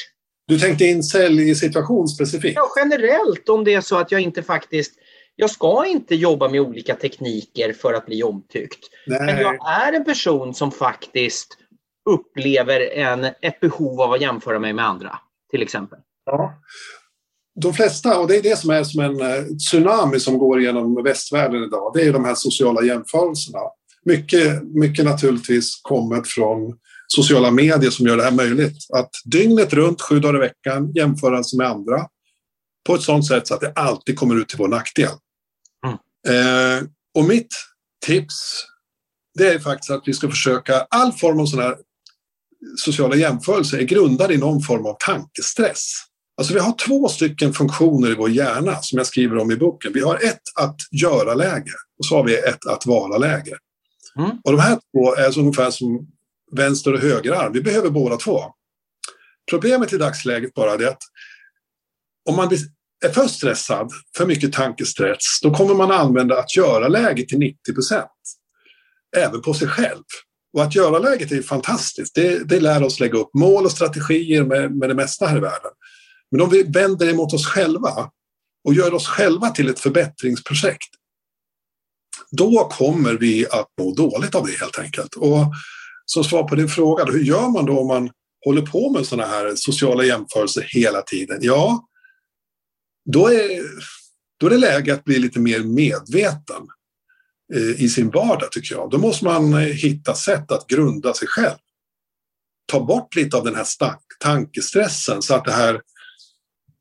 Du 0.47 0.59
tänkte 0.59 0.85
in 0.85 1.03
situation 1.55 2.09
specifikt? 2.09 2.57
Ja, 2.57 2.69
generellt 2.77 3.49
om 3.49 3.65
det 3.65 3.75
är 3.75 3.81
så 3.81 3.97
att 3.97 4.13
jag 4.13 4.21
inte 4.21 4.43
faktiskt 4.43 4.93
jag 5.37 5.51
ska 5.51 5.87
inte 5.87 6.15
jobba 6.15 6.49
med 6.49 6.61
olika 6.61 6.95
tekniker 6.95 7.73
för 7.73 7.95
att 7.95 8.07
bli 8.07 8.23
omtyckt. 8.23 8.79
Nej. 9.07 9.21
Men 9.27 9.41
jag 9.41 9.57
är 9.71 9.93
en 9.93 10.05
person 10.05 10.55
som 10.55 10.73
faktiskt 10.73 11.59
upplever 12.11 12.81
en, 12.81 13.25
ett 13.25 13.61
behov 13.61 14.01
av 14.01 14.13
att 14.13 14.21
jämföra 14.21 14.59
mig 14.59 14.73
med 14.73 14.87
andra, 14.87 15.19
till 15.51 15.63
exempel. 15.63 15.99
Ja. 16.27 16.63
De 17.61 17.75
flesta, 17.75 18.19
och 18.19 18.29
det 18.29 18.37
är 18.37 18.43
det 18.43 18.59
som 18.59 18.71
är 18.71 18.85
som 18.85 19.01
en 19.01 19.21
eh, 19.21 19.45
tsunami 19.45 20.21
som 20.21 20.39
går 20.39 20.63
genom 20.63 21.03
västvärlden 21.05 21.63
idag, 21.63 21.93
det 21.95 22.03
är 22.03 22.13
de 22.13 22.25
här 22.25 22.35
sociala 22.35 22.83
jämförelserna. 22.83 23.59
Mycket, 24.05 24.63
mycket 24.63 25.05
naturligtvis 25.05 25.81
kommet 25.83 26.29
från 26.29 26.79
sociala 27.07 27.51
medier 27.51 27.91
som 27.91 28.07
gör 28.07 28.17
det 28.17 28.23
här 28.23 28.31
möjligt. 28.31 28.77
Att 28.95 29.11
dygnet 29.25 29.73
runt, 29.73 30.01
sju 30.01 30.21
dagar 30.21 30.37
i 30.37 30.41
veckan, 30.41 30.93
jämföra 30.93 31.45
sig 31.45 31.57
med 31.57 31.67
andra 31.67 32.07
på 32.87 32.95
ett 32.95 33.03
sådant 33.03 33.27
sätt 33.27 33.47
så 33.47 33.55
att 33.55 33.61
det 33.61 33.73
alltid 33.73 34.19
kommer 34.19 34.35
ut 34.35 34.49
till 34.49 34.59
vår 34.59 34.69
nackdel. 34.69 35.11
Mm. 35.87 36.79
Eh, 36.79 36.85
och 37.15 37.25
mitt 37.25 37.55
tips 38.07 38.65
det 39.39 39.49
är 39.49 39.59
faktiskt 39.59 39.91
att 39.91 40.03
vi 40.07 40.13
ska 40.13 40.31
försöka, 40.31 40.87
all 40.91 41.13
form 41.13 41.41
av 41.41 41.47
sådana 41.47 41.69
här 41.69 41.77
sociala 42.77 43.17
jämförelser 43.17 43.79
är 43.79 43.83
grundade 43.83 44.35
i 44.35 44.37
någon 44.37 44.63
form 44.63 44.87
av 44.87 44.97
tankestress. 44.99 45.93
Alltså 46.37 46.55
vi 46.55 46.61
har 46.61 46.73
två 46.87 47.09
stycken 47.09 47.53
funktioner 47.53 48.11
i 48.11 48.15
vår 48.15 48.31
hjärna 48.31 48.77
som 48.83 48.99
jag 48.99 49.07
skriver 49.07 49.39
om 49.39 49.51
i 49.51 49.57
boken. 49.57 49.93
Vi 49.95 50.01
har 50.01 50.15
ett 50.15 50.43
att 50.61 50.77
göra-läge 51.03 51.73
och 51.99 52.07
så 52.07 52.17
har 52.17 52.25
vi 52.25 52.37
ett 52.37 52.67
att 52.67 52.87
vara-läge. 52.87 53.57
Mm. 54.19 54.31
Och 54.45 54.53
de 54.53 54.61
här 54.61 54.79
två 54.93 55.15
är 55.15 55.31
så 55.31 55.41
ungefär 55.41 55.71
som 55.71 56.09
vänster 56.57 56.93
och 56.93 57.01
högerarm. 57.01 57.53
Vi 57.53 57.61
behöver 57.61 57.91
båda 57.91 58.17
två. 58.17 58.41
Problemet 59.51 59.93
i 59.93 59.99
dagsläget 59.99 60.55
bara 60.55 60.73
är 60.73 60.87
att 60.87 61.03
om 62.29 62.37
man 62.37 62.51
är 63.05 63.09
för 63.13 63.29
stressad, 63.29 63.91
för 64.17 64.27
mycket 64.27 64.53
tankestress, 64.53 65.41
då 65.43 65.55
kommer 65.55 65.75
man 65.75 65.91
använda 65.91 66.39
att 66.39 66.57
göra-läget 66.57 67.29
till 67.29 67.39
90 67.39 67.75
procent. 67.75 68.11
Även 69.17 69.43
på 69.43 69.55
sig 69.55 69.69
själv. 69.69 70.03
Och 70.57 70.63
att 70.63 70.75
göra-läget 70.75 71.33
är 71.33 71.43
fantastiskt. 71.43 72.15
Det, 72.15 72.49
det 72.49 72.61
lär 72.61 72.83
oss 72.83 73.01
lägga 73.01 73.19
upp 73.19 73.31
mål 73.35 73.65
och 73.65 73.73
strategier 73.73 74.45
med, 74.45 74.77
med 74.77 74.89
det 74.89 74.95
mesta 74.95 75.27
här 75.27 75.37
i 75.37 75.41
världen. 75.41 75.71
Men 76.31 76.41
om 76.41 76.51
vi 76.51 76.63
vänder 76.63 77.09
emot 77.09 77.33
oss 77.33 77.47
själva 77.47 78.11
och 78.65 78.75
gör 78.75 78.95
oss 78.95 79.09
själva 79.09 79.51
till 79.51 79.69
ett 79.69 79.81
förbättringsprojekt, 79.81 80.89
då 82.31 82.69
kommer 82.69 83.13
vi 83.13 83.47
att 83.47 83.69
må 83.81 83.95
dåligt 83.95 84.35
av 84.35 84.47
det 84.47 84.61
helt 84.61 84.79
enkelt. 84.79 85.15
Och 85.15 85.39
som 86.07 86.25
svar 86.25 86.43
på 86.43 86.55
din 86.55 86.69
fråga, 86.69 87.05
hur 87.05 87.25
gör 87.25 87.49
man 87.49 87.67
då 87.67 87.81
om 87.81 87.87
man 87.87 88.11
håller 88.45 88.63
på 88.63 88.91
med 88.91 89.07
sådana 89.07 89.29
här 89.29 89.53
sociala 89.57 90.05
jämförelser 90.05 90.67
hela 90.69 91.03
tiden? 91.03 91.39
Ja, 91.41 91.89
då 93.13 93.29
är, 93.29 93.63
då 94.41 94.47
är 94.47 94.51
det 94.51 94.59
läge 94.59 94.95
att 94.95 95.05
bli 95.05 95.19
lite 95.19 95.41
mer 95.41 95.61
medveten 95.61 96.63
eh, 97.55 97.83
i 97.85 97.89
sin 97.89 98.11
vardag 98.11 98.53
tycker 98.53 98.75
jag. 98.75 98.91
Då 98.91 98.99
måste 98.99 99.25
man 99.25 99.53
eh, 99.55 99.59
hitta 99.61 100.15
sätt 100.15 100.53
att 100.53 100.67
grunda 100.67 101.15
sig 101.15 101.29
själv. 101.29 101.59
Ta 102.73 102.81
bort 102.81 103.17
lite 103.17 103.37
av 103.37 103.45
den 103.45 103.55
här 103.55 103.67
tankestressen 104.21 105.23
så 105.23 105.35
att 105.35 105.45
det 105.45 105.53
här 105.53 105.81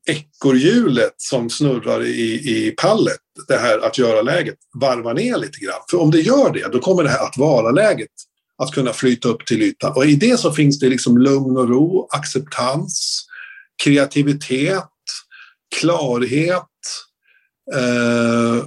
ekorrhjulet 0.06 1.14
som 1.16 1.50
snurrar 1.50 2.02
i, 2.02 2.32
i 2.34 2.74
pallet, 2.76 3.20
det 3.48 3.56
här 3.56 3.78
att 3.78 3.98
göra-läget, 3.98 4.58
varvar 4.80 5.14
ner 5.14 5.36
lite 5.36 5.58
grann. 5.58 5.80
För 5.90 6.00
om 6.00 6.10
det 6.10 6.20
gör 6.20 6.52
det, 6.52 6.72
då 6.72 6.78
kommer 6.78 7.02
det 7.02 7.08
här 7.08 7.26
att 7.26 7.36
vara-läget 7.36 8.10
att 8.58 8.74
kunna 8.74 8.92
flyta 8.92 9.28
upp 9.28 9.46
till 9.46 9.62
ytan. 9.62 9.92
Och 9.96 10.06
i 10.06 10.14
det 10.14 10.40
så 10.40 10.52
finns 10.52 10.78
det 10.78 10.88
liksom 10.88 11.18
lugn 11.18 11.56
och 11.56 11.68
ro, 11.68 12.08
acceptans, 12.12 13.26
kreativitet, 13.84 14.90
klarhet. 15.80 16.62
Eh, 17.74 18.64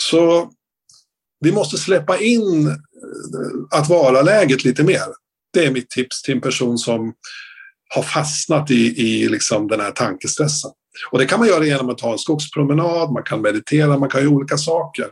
så 0.00 0.50
vi 1.40 1.52
måste 1.52 1.78
släppa 1.78 2.18
in 2.18 2.66
eh, 2.66 2.76
att 3.78 3.88
vara-läget 3.88 4.64
lite 4.64 4.82
mer. 4.82 5.06
Det 5.52 5.66
är 5.66 5.70
mitt 5.70 5.90
tips 5.90 6.22
till 6.22 6.34
en 6.34 6.40
person 6.40 6.78
som 6.78 7.14
har 7.94 8.02
fastnat 8.02 8.70
i, 8.70 9.02
i 9.02 9.28
liksom 9.28 9.68
den 9.68 9.80
här 9.80 9.90
tankestressen. 9.90 10.70
Och 11.10 11.18
det 11.18 11.26
kan 11.26 11.38
man 11.38 11.48
göra 11.48 11.64
genom 11.64 11.90
att 11.90 11.98
ta 11.98 12.12
en 12.12 12.18
skogspromenad, 12.18 13.12
man 13.12 13.22
kan 13.22 13.42
meditera, 13.42 13.98
man 13.98 14.08
kan 14.08 14.20
göra 14.20 14.30
olika 14.30 14.58
saker. 14.58 15.06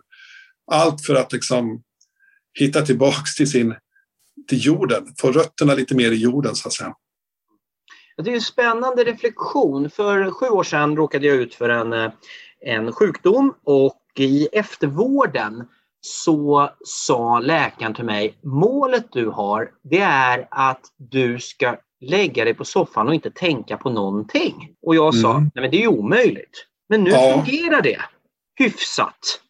Allt 0.71 1.07
för 1.07 1.15
att 1.15 1.33
liksom 1.33 1.83
hitta 2.59 2.83
tillbaks 2.83 3.35
till, 3.35 3.51
sin, 3.51 3.75
till 4.49 4.67
jorden, 4.67 5.15
få 5.19 5.33
rötterna 5.33 5.75
lite 5.75 5.95
mer 5.95 6.13
i 6.13 6.17
jorden 6.17 6.55
så 6.55 6.69
att 6.69 6.75
säga. 6.75 6.95
Det 8.23 8.31
är 8.31 8.35
en 8.35 8.41
spännande 8.41 9.05
reflektion. 9.05 9.91
För 9.91 10.31
sju 10.31 10.47
år 10.47 10.63
sedan 10.63 10.97
råkade 10.97 11.27
jag 11.27 11.37
ut 11.37 11.55
för 11.55 11.69
en, 11.69 11.93
eh, 11.93 12.13
en 12.61 12.93
sjukdom 12.93 13.55
och 13.65 14.03
i 14.19 14.47
eftervården 14.53 15.69
så 16.01 16.71
sa 16.85 17.39
läkaren 17.41 17.95
till 17.95 18.05
mig, 18.05 18.39
målet 18.43 19.13
du 19.13 19.29
har 19.29 19.71
det 19.83 20.01
är 20.01 20.49
att 20.51 20.81
du 20.97 21.39
ska 21.39 21.77
lägga 22.01 22.45
dig 22.45 22.55
på 22.55 22.65
soffan 22.65 23.09
och 23.09 23.15
inte 23.15 23.31
tänka 23.31 23.77
på 23.77 23.91
någonting. 23.91 24.75
Och 24.83 24.97
jag 24.97 25.15
sa, 25.15 25.31
mm. 25.31 25.51
nej 25.55 25.63
men 25.63 25.71
det 25.71 25.77
är 25.77 25.81
ju 25.81 25.89
omöjligt. 25.89 26.67
Men 26.89 27.05
nu 27.05 27.11
ja. 27.11 27.33
fungerar 27.33 27.83
det 27.83 28.01
hyfsat. 28.59 29.41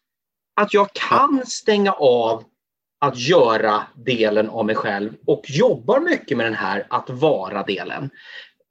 Att 0.61 0.73
jag 0.73 0.93
kan 0.93 1.45
stänga 1.45 1.91
av 1.91 2.43
att 2.99 3.17
göra 3.17 3.83
delen 3.95 4.49
av 4.49 4.65
mig 4.65 4.75
själv 4.75 5.13
och 5.27 5.41
jobbar 5.47 5.99
mycket 5.99 6.37
med 6.37 6.45
den 6.45 6.55
här 6.55 6.87
att 6.89 7.09
vara-delen. 7.09 8.09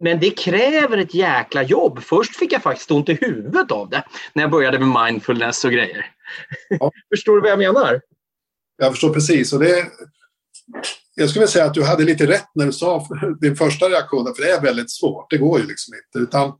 Men 0.01 0.21
det 0.21 0.31
kräver 0.31 0.99
ett 0.99 1.15
jäkla 1.15 1.63
jobb. 1.63 2.03
Först 2.03 2.37
fick 2.37 2.53
jag 2.53 2.63
faktiskt 2.63 2.91
ont 2.91 3.09
i 3.09 3.19
huvudet 3.21 3.71
av 3.71 3.91
det 3.91 4.03
när 4.33 4.43
jag 4.43 4.51
började 4.51 4.79
med 4.79 5.05
mindfulness 5.05 5.65
och 5.65 5.73
grejer. 5.73 6.07
Ja. 6.69 6.93
förstår 7.15 7.35
du 7.35 7.41
vad 7.41 7.51
jag 7.51 7.59
menar? 7.59 8.01
Jag 8.77 8.93
förstår 8.93 9.15
precis. 9.15 9.53
Och 9.53 9.61
det, 9.61 9.87
jag 11.15 11.31
skulle 11.31 11.47
säga 11.47 11.65
att 11.65 11.75
du 11.75 11.85
hade 11.85 12.05
lite 12.05 12.27
rätt 12.27 12.49
när 12.55 12.67
du 12.67 12.73
sa 12.73 13.09
din 13.41 13.57
första 13.57 13.89
reaktion, 13.89 14.35
för 14.37 14.43
det 14.43 14.51
är 14.51 14.61
väldigt 14.61 14.91
svårt. 14.91 15.31
Det 15.31 15.39
går 15.39 15.61
ju 15.61 15.67
liksom 15.67 15.95
inte. 15.95 16.25
Utan, 16.29 16.53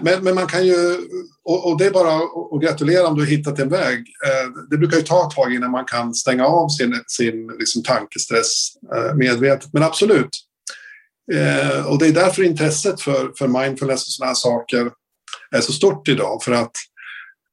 men, 0.00 0.24
men 0.24 0.34
man 0.34 0.46
kan 0.46 0.66
ju, 0.66 0.98
och, 1.44 1.70
och 1.70 1.78
det 1.78 1.86
är 1.86 1.90
bara 1.90 2.14
att 2.16 2.62
gratulera 2.62 3.06
om 3.06 3.14
du 3.14 3.20
har 3.20 3.30
hittat 3.30 3.58
en 3.58 3.68
väg. 3.68 3.98
Eh, 3.98 4.50
det 4.70 4.78
brukar 4.78 4.96
ju 4.96 5.02
ta 5.02 5.26
ett 5.26 5.34
tag 5.34 5.54
innan 5.54 5.70
man 5.70 5.84
kan 5.84 6.14
stänga 6.14 6.46
av 6.46 6.68
sin, 6.68 7.02
sin 7.06 7.46
liksom 7.58 7.82
tankestress 7.82 8.68
eh, 8.94 9.14
medvetet. 9.14 9.72
Men 9.72 9.82
absolut. 9.82 10.30
Eh, 11.32 11.86
och 11.86 11.98
det 11.98 12.06
är 12.06 12.12
därför 12.12 12.42
intresset 12.42 13.00
för, 13.00 13.32
för 13.38 13.48
mindfulness 13.48 14.06
och 14.06 14.12
sådana 14.12 14.28
här 14.28 14.34
saker 14.34 14.90
är 15.50 15.60
så 15.60 15.72
stort 15.72 16.08
idag. 16.08 16.42
För 16.42 16.52
att 16.52 16.72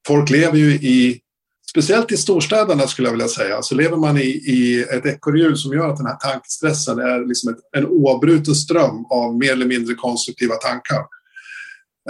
folk 0.07 0.29
lever 0.29 0.57
ju 0.57 0.71
i 0.71 1.21
Speciellt 1.69 2.11
i 2.11 2.17
storstäderna 2.17 2.87
skulle 2.87 3.07
jag 3.07 3.13
vilja 3.13 3.27
säga, 3.27 3.61
så 3.61 3.75
lever 3.75 3.97
man 3.97 4.17
i, 4.17 4.29
i 4.29 4.85
ett 4.89 5.05
ekorrhjul 5.05 5.57
som 5.57 5.73
gör 5.73 5.89
att 5.89 5.97
den 5.97 6.05
här 6.05 6.15
tankestressen 6.15 6.99
är 6.99 7.27
liksom 7.27 7.53
ett, 7.53 7.59
en 7.77 7.85
oavbruten 7.85 8.55
ström 8.55 9.05
av 9.09 9.37
mer 9.37 9.51
eller 9.51 9.65
mindre 9.65 9.95
konstruktiva 9.95 10.55
tankar. 10.55 11.05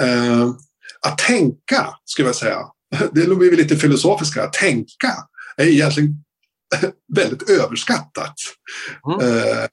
Eh, 0.01 0.49
att 1.01 1.17
tänka, 1.17 1.87
skulle 2.05 2.27
jag 2.27 2.35
säga, 2.35 2.59
det 3.11 3.35
blir 3.35 3.57
lite 3.57 3.77
filosofiska, 3.77 4.43
att 4.43 4.53
tänka 4.53 5.13
är 5.57 5.67
egentligen 5.67 6.15
väldigt 7.15 7.49
överskattat. 7.49 8.35
Mm. 9.07 9.27
Eh, 9.27 9.65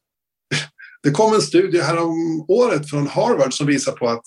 det 1.03 1.11
kom 1.11 1.35
en 1.35 1.43
studie 1.43 1.81
här 1.81 1.99
om 1.99 2.45
året 2.49 2.91
från 2.91 3.07
Harvard 3.07 3.55
som 3.55 3.67
visar 3.67 3.93
på 3.93 4.09
att 4.09 4.23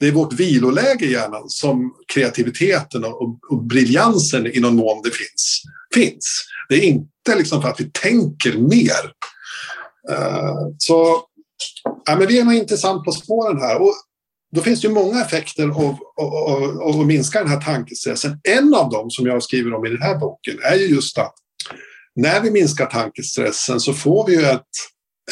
det 0.00 0.08
är 0.08 0.12
vårt 0.12 0.32
viloläge 0.32 1.04
i 1.04 1.12
hjärnan 1.12 1.48
som 1.48 1.94
kreativiteten 2.12 3.04
och, 3.04 3.22
och, 3.22 3.38
och 3.50 3.64
briljansen 3.64 4.46
i 4.46 4.60
någon 4.60 4.76
mån 4.76 5.02
det 5.02 5.10
finns. 5.10 5.62
finns. 5.94 6.44
Det 6.68 6.74
är 6.74 6.82
inte 6.82 7.36
liksom 7.36 7.62
för 7.62 7.68
att 7.68 7.80
vi 7.80 7.90
tänker 7.92 8.58
mer. 8.58 9.12
Uh, 10.10 10.74
så 10.78 11.22
ja, 12.04 12.16
men 12.16 12.26
vi 12.26 12.38
är 12.38 12.44
nog 12.44 12.54
intressant 12.54 13.04
på 13.04 13.12
spåren 13.12 13.60
här. 13.60 13.82
Och 13.82 13.94
då 14.56 14.62
finns 14.62 14.80
det 14.80 14.88
ju 14.88 14.94
många 14.94 15.20
effekter 15.20 15.68
av, 15.68 15.98
av, 16.16 16.34
av, 16.34 16.80
av 16.82 17.00
att 17.00 17.06
minska 17.06 17.38
den 17.38 17.48
här 17.48 17.60
tankestressen. 17.60 18.40
En 18.42 18.74
av 18.74 18.90
dem 18.90 19.10
som 19.10 19.26
jag 19.26 19.42
skriver 19.42 19.74
om 19.74 19.86
i 19.86 19.88
den 19.88 20.02
här 20.02 20.18
boken 20.18 20.58
är 20.62 20.74
ju 20.74 20.86
just 20.86 21.18
att 21.18 21.34
när 22.14 22.40
vi 22.40 22.50
minskar 22.50 22.86
tankestressen 22.86 23.80
så 23.80 23.92
får 23.92 24.26
vi 24.26 24.34
ju 24.34 24.42
ett, 24.42 24.66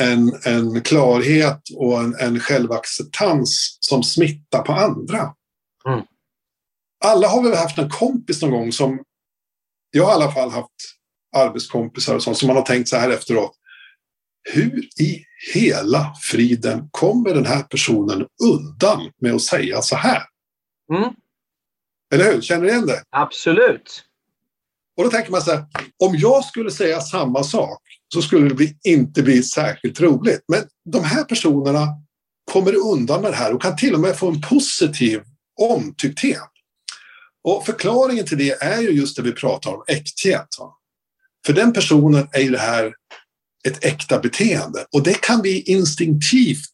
en, 0.01 0.33
en 0.45 0.83
klarhet 0.83 1.63
och 1.77 2.01
en, 2.01 2.15
en 2.15 2.41
självacceptans 2.41 3.79
som 3.81 4.03
smittar 4.03 4.63
på 4.63 4.73
andra. 4.73 5.35
Mm. 5.89 6.05
Alla 7.05 7.29
har 7.29 7.43
väl 7.43 7.57
haft 7.57 7.79
en 7.79 7.91
kompis 7.91 8.43
någon 8.43 8.51
gång 8.51 8.73
som, 8.73 9.03
jag 9.91 10.05
har 10.05 10.11
i 10.11 10.15
alla 10.15 10.33
fall 10.33 10.51
haft 10.51 10.73
arbetskompisar 11.37 12.15
och 12.15 12.23
sånt 12.23 12.39
som 12.39 12.47
man 12.47 12.57
har 12.57 12.65
tänkt 12.65 12.89
så 12.89 12.97
här 12.97 13.11
efteråt. 13.11 13.53
Hur 14.53 14.89
i 15.01 15.25
hela 15.55 16.15
friden 16.23 16.89
kommer 16.91 17.35
den 17.35 17.47
här 17.47 17.63
personen 17.63 18.27
undan 18.45 19.11
med 19.21 19.35
att 19.35 19.43
säga 19.43 19.83
så 19.83 19.97
här? 19.97 20.23
Mm. 20.93 21.13
Eller 22.15 22.33
hur? 22.33 22.41
Känner 22.41 22.63
du 22.63 22.69
igen 22.69 22.87
det? 22.87 23.03
Absolut. 23.11 24.05
Och 24.97 25.05
då 25.05 25.11
tänker 25.11 25.31
man 25.31 25.43
så 25.43 25.51
här, 25.51 25.65
om 26.05 26.17
jag 26.17 26.45
skulle 26.45 26.71
säga 26.71 27.01
samma 27.01 27.43
sak 27.43 27.83
så 28.15 28.23
skulle 28.23 28.49
det 28.49 28.55
bli, 28.55 28.77
inte 28.85 29.23
bli 29.23 29.43
särskilt 29.43 30.01
roligt. 30.01 30.45
Men 30.49 30.65
de 30.93 31.05
här 31.05 31.25
personerna 31.25 31.87
kommer 32.53 32.75
undan 32.75 33.23
med 33.23 33.33
det 33.33 33.37
här 33.37 33.55
och 33.55 33.63
kan 33.63 33.77
till 33.77 33.95
och 33.95 34.01
med 34.01 34.17
få 34.17 34.29
en 34.29 34.41
positiv 34.41 35.23
omtyckthet. 35.61 36.51
Och 37.45 37.67
förklaringen 37.67 38.27
till 38.27 38.39
det 38.39 38.63
är 38.63 38.81
ju 38.81 38.91
just 38.91 39.17
det 39.17 39.23
vi 39.23 39.33
pratar 39.33 39.75
om, 39.75 39.85
äkthet. 39.87 40.49
För 41.47 41.53
den 41.53 41.73
personen 41.73 42.29
är 42.33 42.41
ju 42.41 42.51
det 42.51 42.59
här 42.59 42.95
ett 43.69 43.85
äkta 43.85 44.19
beteende 44.19 44.87
och 44.93 45.03
det 45.03 45.21
kan 45.21 45.43
vi 45.43 45.63
instinktivt 45.63 46.73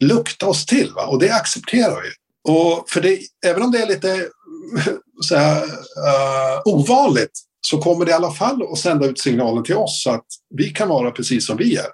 lukta 0.00 0.46
oss 0.46 0.66
till 0.66 0.92
va? 0.96 1.06
och 1.06 1.18
det 1.18 1.34
accepterar 1.34 2.02
vi. 2.02 2.10
Och 2.52 2.90
för 2.90 3.00
det, 3.00 3.20
även 3.46 3.62
om 3.62 3.70
det 3.70 3.78
är 3.78 3.86
lite 3.86 4.28
så 5.20 5.36
här, 5.36 5.62
uh, 5.64 6.62
ovanligt 6.64 7.40
så 7.60 7.78
kommer 7.78 8.04
det 8.04 8.10
i 8.10 8.14
alla 8.14 8.32
fall 8.32 8.62
att 8.72 8.78
sända 8.78 9.06
ut 9.06 9.20
signalen 9.20 9.64
till 9.64 9.76
oss 9.76 10.06
att 10.06 10.26
vi 10.54 10.70
kan 10.70 10.88
vara 10.88 11.10
precis 11.10 11.46
som 11.46 11.56
vi 11.56 11.76
är. 11.76 11.86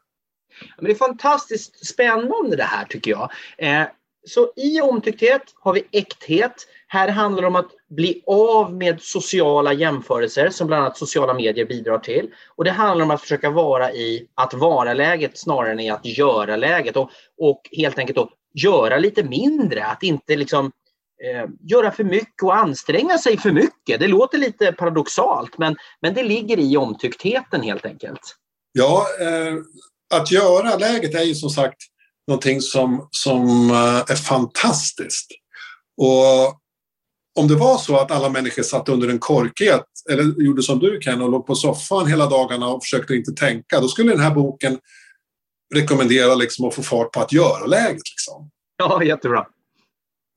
Men 0.77 0.85
det 0.85 0.91
är 0.91 0.95
fantastiskt 0.95 1.87
spännande 1.87 2.57
det 2.57 2.63
här 2.63 2.85
tycker 2.85 3.11
jag. 3.11 3.31
Eh, 3.59 3.87
så 4.27 4.53
i 4.57 4.81
omtyckthet 4.81 5.43
har 5.55 5.73
vi 5.73 5.87
äkthet. 5.93 6.67
Här 6.89 7.09
handlar 7.09 7.43
det 7.43 7.49
om 7.49 7.57
att 7.57 7.71
bli 7.89 8.23
av 8.27 8.75
med 8.75 9.01
sociala 9.01 9.73
jämförelser 9.73 10.51
som 10.51 10.67
bland 10.67 10.83
annat 10.83 10.99
sociala 10.99 11.35
medier 11.35 11.67
bidrar 11.67 11.99
till. 11.99 12.31
Och 12.57 12.65
det 12.65 12.71
handlar 12.71 13.05
om 13.05 13.11
att 13.11 13.21
försöka 13.21 13.51
vara 13.51 13.93
i 13.93 14.27
att 14.35 14.55
vara-läget 14.55 15.39
snarare 15.39 15.73
än 15.73 15.81
i 15.81 15.91
att 15.91 16.07
göra-läget. 16.07 16.97
Och, 16.97 17.11
och 17.39 17.61
helt 17.73 17.99
enkelt 17.99 18.17
då 18.17 18.31
göra 18.55 18.99
lite 18.99 19.23
mindre, 19.23 19.87
att 19.87 20.03
inte 20.03 20.37
liksom 20.37 20.73
eh, 21.25 21.51
göra 21.71 21.91
för 21.91 22.05
mycket 22.05 22.43
och 22.43 22.57
anstränga 22.57 23.19
sig 23.19 23.39
för 23.39 23.53
mycket. 23.53 24.01
Det 24.01 24.09
låter 24.09 24.39
lite 24.39 24.73
paradoxalt 24.73 25.59
men, 25.59 25.77
men 26.03 26.15
det 26.15 26.23
ligger 26.23 26.59
i 26.59 26.77
omtycktheten 26.77 27.63
helt 27.63 27.87
enkelt. 27.87 28.37
Ja, 28.73 29.07
eh, 29.21 29.55
att 30.21 30.31
göra 30.31 30.77
läget 30.77 31.15
är 31.15 31.23
ju 31.23 31.35
som 31.35 31.51
sagt 31.51 31.77
någonting 32.27 32.61
som, 32.61 33.09
som 33.11 33.71
eh, 33.71 33.97
är 34.13 34.17
fantastiskt. 34.17 35.31
Och 35.97 36.61
om 37.37 37.49
det 37.49 37.55
var 37.55 37.79
så 37.79 37.97
att 37.97 38.11
alla 38.11 38.29
människor 38.29 38.63
satt 38.63 38.89
under 38.89 39.09
en 39.09 39.19
korkhet 39.19 39.85
eller 40.11 40.43
gjorde 40.43 40.63
som 40.63 40.79
du 40.79 40.99
kan 40.99 41.23
och 41.23 41.31
låg 41.31 41.47
på 41.47 41.55
soffan 41.55 42.07
hela 42.07 42.27
dagarna 42.27 42.69
och 42.69 42.83
försökte 42.83 43.15
inte 43.15 43.33
tänka, 43.33 43.81
då 43.81 43.89
skulle 43.89 44.11
den 44.11 44.21
här 44.21 44.35
boken 44.35 44.79
rekommendera 45.75 46.35
liksom 46.35 46.69
att 46.69 46.75
få 46.75 46.83
fart 46.83 47.13
på 47.13 47.21
att 47.21 47.33
göra-läget. 47.33 48.03
Liksom. 48.11 48.51
Ja, 48.77 49.05
jättebra. 49.05 49.47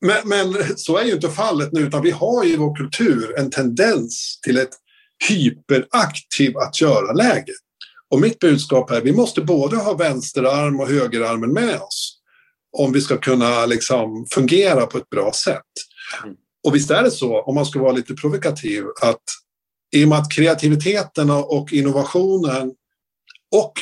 Men, 0.06 0.30
men, 0.30 0.78
så 0.78 0.98
är 0.98 1.06
ju 1.06 1.12
inte 1.12 1.30
fallet 1.30 1.72
nu, 1.72 1.82
utan 1.82 2.02
vi 2.02 2.12
har 2.12 2.46
i 2.46 2.56
vår 2.56 2.76
kultur 2.76 3.40
en 3.40 3.50
tendens 3.50 4.40
till 4.44 4.58
ett 4.58 4.74
hyperaktiv 5.30 6.58
att 6.58 6.82
göra-läge. 6.82 7.54
Och 8.10 8.22
mitt 8.22 8.40
budskap 8.40 8.92
är 8.92 8.98
att 8.98 9.04
vi 9.04 9.14
måste 9.14 9.42
både 9.42 9.78
ha 9.78 9.94
vänsterarm 9.94 10.80
och 10.80 10.88
högerarmen 10.88 11.54
med 11.54 11.76
oss 11.76 12.16
om 12.78 12.92
vi 12.92 13.02
ska 13.02 13.18
kunna 13.18 13.66
liksom 13.66 14.26
fungera 14.34 14.86
på 14.86 14.98
ett 14.98 15.10
bra 15.10 15.32
sätt. 15.34 15.64
Och 16.68 16.76
visst 16.76 16.92
är 16.92 17.04
det 17.04 17.12
så, 17.12 17.42
om 17.42 17.56
man 17.56 17.66
ska 17.66 17.80
vara 17.80 17.92
lite 17.92 18.14
provokativ, 18.14 18.84
att 19.02 19.24
i 19.96 20.06
och 20.06 20.10
med 20.10 20.18
att 20.18 20.32
kreativiteten 20.32 21.30
och 21.30 21.74
innovationen 21.74 22.74
och 23.56 23.74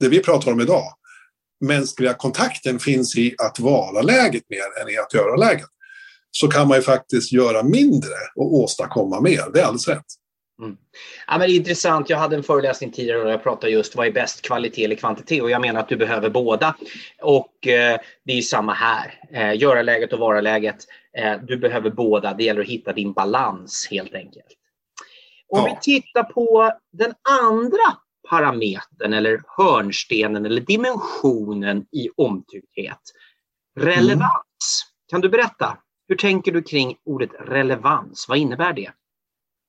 det 0.00 0.08
vi 0.08 0.20
pratar 0.20 0.52
om 0.52 0.60
idag, 0.60 0.92
mänskliga 1.60 2.14
kontakten 2.14 2.78
finns 2.78 3.16
i 3.16 3.34
att 3.38 3.60
vara 3.60 4.02
läget 4.02 4.42
mer 4.48 4.82
än 4.82 4.88
i 4.88 4.98
att 4.98 5.14
göra 5.14 5.36
läget. 5.36 5.68
Så 6.30 6.48
kan 6.48 6.68
man 6.68 6.76
ju 6.76 6.82
faktiskt 6.82 7.32
göra 7.32 7.62
mindre 7.62 8.14
och 8.36 8.54
åstadkomma 8.54 9.20
mer. 9.20 9.50
Det 9.52 9.60
är 9.60 9.64
alldeles 9.64 9.88
rätt. 9.88 10.04
Mm. 10.62 10.76
Ja, 11.26 11.38
men 11.38 11.40
det 11.40 11.54
är 11.54 11.56
intressant. 11.56 12.10
Jag 12.10 12.18
hade 12.18 12.36
en 12.36 12.42
föreläsning 12.42 12.92
tidigare 12.92 13.22
och 13.22 13.30
jag 13.30 13.42
pratade 13.42 13.72
just 13.72 13.96
vad 13.96 14.06
är 14.06 14.12
bäst 14.12 14.42
kvalitet 14.42 14.84
eller 14.84 14.96
kvantitet 14.96 15.42
och 15.42 15.50
jag 15.50 15.60
menar 15.60 15.80
att 15.80 15.88
du 15.88 15.96
behöver 15.96 16.30
båda. 16.30 16.76
Och 17.22 17.66
eh, 17.66 17.98
det 18.24 18.32
är 18.32 18.42
samma 18.42 18.72
här. 18.72 19.14
Eh, 19.32 19.60
göra 19.60 19.82
läget 19.82 20.12
och 20.12 20.18
vara 20.18 20.40
läget. 20.40 20.76
Eh, 21.18 21.38
du 21.42 21.56
behöver 21.56 21.90
båda. 21.90 22.34
Det 22.34 22.44
gäller 22.44 22.60
att 22.60 22.68
hitta 22.68 22.92
din 22.92 23.12
balans 23.12 23.88
helt 23.90 24.14
enkelt. 24.14 24.46
Om 25.48 25.58
ja. 25.58 25.78
vi 25.84 26.00
tittar 26.00 26.22
på 26.22 26.72
den 26.92 27.14
andra 27.42 27.98
parametern 28.30 29.12
eller 29.12 29.42
hörnstenen 29.46 30.46
eller 30.46 30.60
dimensionen 30.60 31.86
i 31.92 32.08
omtyckthet. 32.16 33.00
Relevans. 33.80 34.14
Mm. 34.20 35.10
Kan 35.10 35.20
du 35.20 35.28
berätta? 35.28 35.78
Hur 36.08 36.16
tänker 36.16 36.52
du 36.52 36.62
kring 36.62 36.96
ordet 37.04 37.30
relevans? 37.40 38.26
Vad 38.28 38.38
innebär 38.38 38.72
det? 38.72 38.90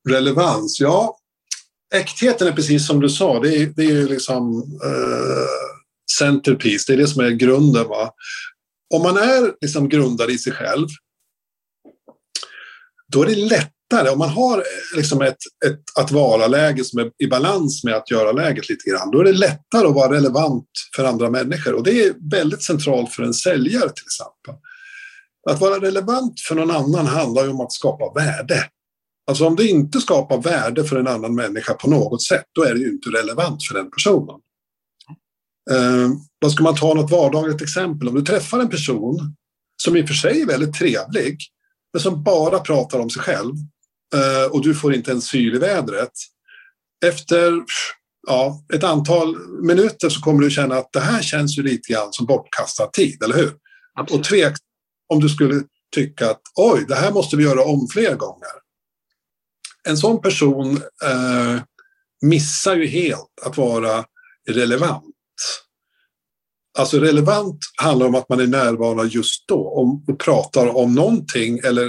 Relevans? 0.09 0.79
Ja, 0.79 1.17
äktheten 1.95 2.47
är 2.47 2.51
precis 2.51 2.87
som 2.87 2.99
du 2.99 3.09
sa, 3.09 3.39
det 3.39 3.55
är, 3.55 3.73
det 3.75 3.85
är 3.85 4.07
liksom 4.07 4.57
uh, 4.85 5.69
centerpiece, 6.17 6.85
det 6.85 6.93
är 6.93 6.97
det 6.97 7.07
som 7.07 7.25
är 7.25 7.29
grunden. 7.29 7.87
Va? 7.87 8.11
Om 8.93 9.01
man 9.01 9.17
är 9.17 9.53
liksom 9.61 9.89
grundad 9.89 10.29
i 10.29 10.37
sig 10.37 10.53
själv, 10.53 10.87
då 13.11 13.23
är 13.23 13.27
det 13.27 13.35
lättare, 13.35 14.09
om 14.09 14.19
man 14.19 14.29
har 14.29 14.57
eh, 14.57 14.97
liksom 14.97 15.21
ett, 15.21 15.37
ett 15.65 15.97
att 15.99 16.11
vara-läge 16.11 16.83
som 16.83 16.99
är 16.99 17.11
i 17.17 17.27
balans 17.27 17.83
med 17.83 17.95
att 17.95 18.11
göra-läget 18.11 18.69
lite 18.69 18.89
grann, 18.89 19.11
då 19.11 19.19
är 19.19 19.23
det 19.23 19.33
lättare 19.33 19.87
att 19.87 19.95
vara 19.95 20.13
relevant 20.13 20.69
för 20.95 21.03
andra 21.03 21.29
människor. 21.29 21.73
Och 21.73 21.83
det 21.83 22.03
är 22.03 22.13
väldigt 22.31 22.63
centralt 22.63 23.13
för 23.13 23.23
en 23.23 23.33
säljare 23.33 23.89
till 23.89 24.05
exempel. 24.05 24.55
Att 25.49 25.61
vara 25.61 25.81
relevant 25.81 26.39
för 26.47 26.55
någon 26.55 26.71
annan 26.71 27.05
handlar 27.05 27.43
ju 27.43 27.49
om 27.49 27.61
att 27.61 27.71
skapa 27.71 28.21
värde. 28.21 28.69
Alltså 29.29 29.45
om 29.45 29.55
det 29.55 29.67
inte 29.67 29.99
skapar 29.99 30.41
värde 30.41 30.83
för 30.83 30.95
en 30.95 31.07
annan 31.07 31.35
människa 31.35 31.73
på 31.73 31.89
något 31.89 32.23
sätt, 32.23 32.45
då 32.55 32.63
är 32.63 32.73
det 32.73 32.79
ju 32.79 32.89
inte 32.89 33.09
relevant 33.09 33.63
för 33.63 33.75
den 33.75 33.91
personen. 33.91 34.35
Eh, 35.71 36.09
då 36.41 36.49
ska 36.49 36.63
man 36.63 36.75
ta 36.75 36.93
något 36.93 37.11
vardagligt 37.11 37.61
exempel. 37.61 38.07
Om 38.07 38.15
du 38.15 38.21
träffar 38.21 38.59
en 38.59 38.69
person 38.69 39.35
som 39.83 39.97
i 39.97 40.03
och 40.03 40.07
för 40.07 40.13
sig 40.13 40.41
är 40.41 40.45
väldigt 40.45 40.73
trevlig, 40.73 41.37
men 41.93 42.01
som 42.01 42.23
bara 42.23 42.59
pratar 42.59 42.99
om 42.99 43.09
sig 43.09 43.21
själv 43.21 43.53
eh, 44.15 44.51
och 44.51 44.63
du 44.63 44.75
får 44.75 44.93
inte 44.93 45.11
en 45.11 45.21
syl 45.21 45.55
i 45.55 45.59
vädret. 45.59 46.13
Efter 47.05 47.53
ja, 48.27 48.65
ett 48.73 48.83
antal 48.83 49.35
minuter 49.61 50.09
så 50.09 50.21
kommer 50.21 50.43
du 50.43 50.49
känna 50.49 50.75
att 50.75 50.89
det 50.93 50.99
här 50.99 51.21
känns 51.21 51.57
ju 51.57 51.63
lite 51.63 51.93
grann 51.93 52.13
som 52.13 52.25
bortkastad 52.25 52.87
tid, 52.87 53.23
eller 53.23 53.35
hur? 53.35 53.53
Absolut. 53.93 54.19
Och 54.19 54.29
tvek 54.29 54.53
om 55.13 55.19
du 55.19 55.29
skulle 55.29 55.63
tycka 55.95 56.29
att 56.29 56.41
oj, 56.55 56.85
det 56.87 56.95
här 56.95 57.11
måste 57.11 57.37
vi 57.37 57.43
göra 57.43 57.63
om 57.63 57.87
fler 57.93 58.15
gånger 58.15 58.58
en 59.87 59.97
sån 59.97 60.21
person 60.21 60.77
eh, 61.05 61.61
missar 62.21 62.75
ju 62.75 62.87
helt 62.87 63.39
att 63.45 63.57
vara 63.57 64.05
relevant. 64.49 65.15
Alltså 66.77 66.99
relevant 66.99 67.59
handlar 67.81 68.07
om 68.07 68.15
att 68.15 68.29
man 68.29 68.39
är 68.39 68.47
närvarande 68.47 69.03
just 69.03 69.47
då 69.47 69.59
och 69.59 70.19
pratar 70.19 70.75
om 70.75 70.95
någonting 70.95 71.59
eller 71.63 71.87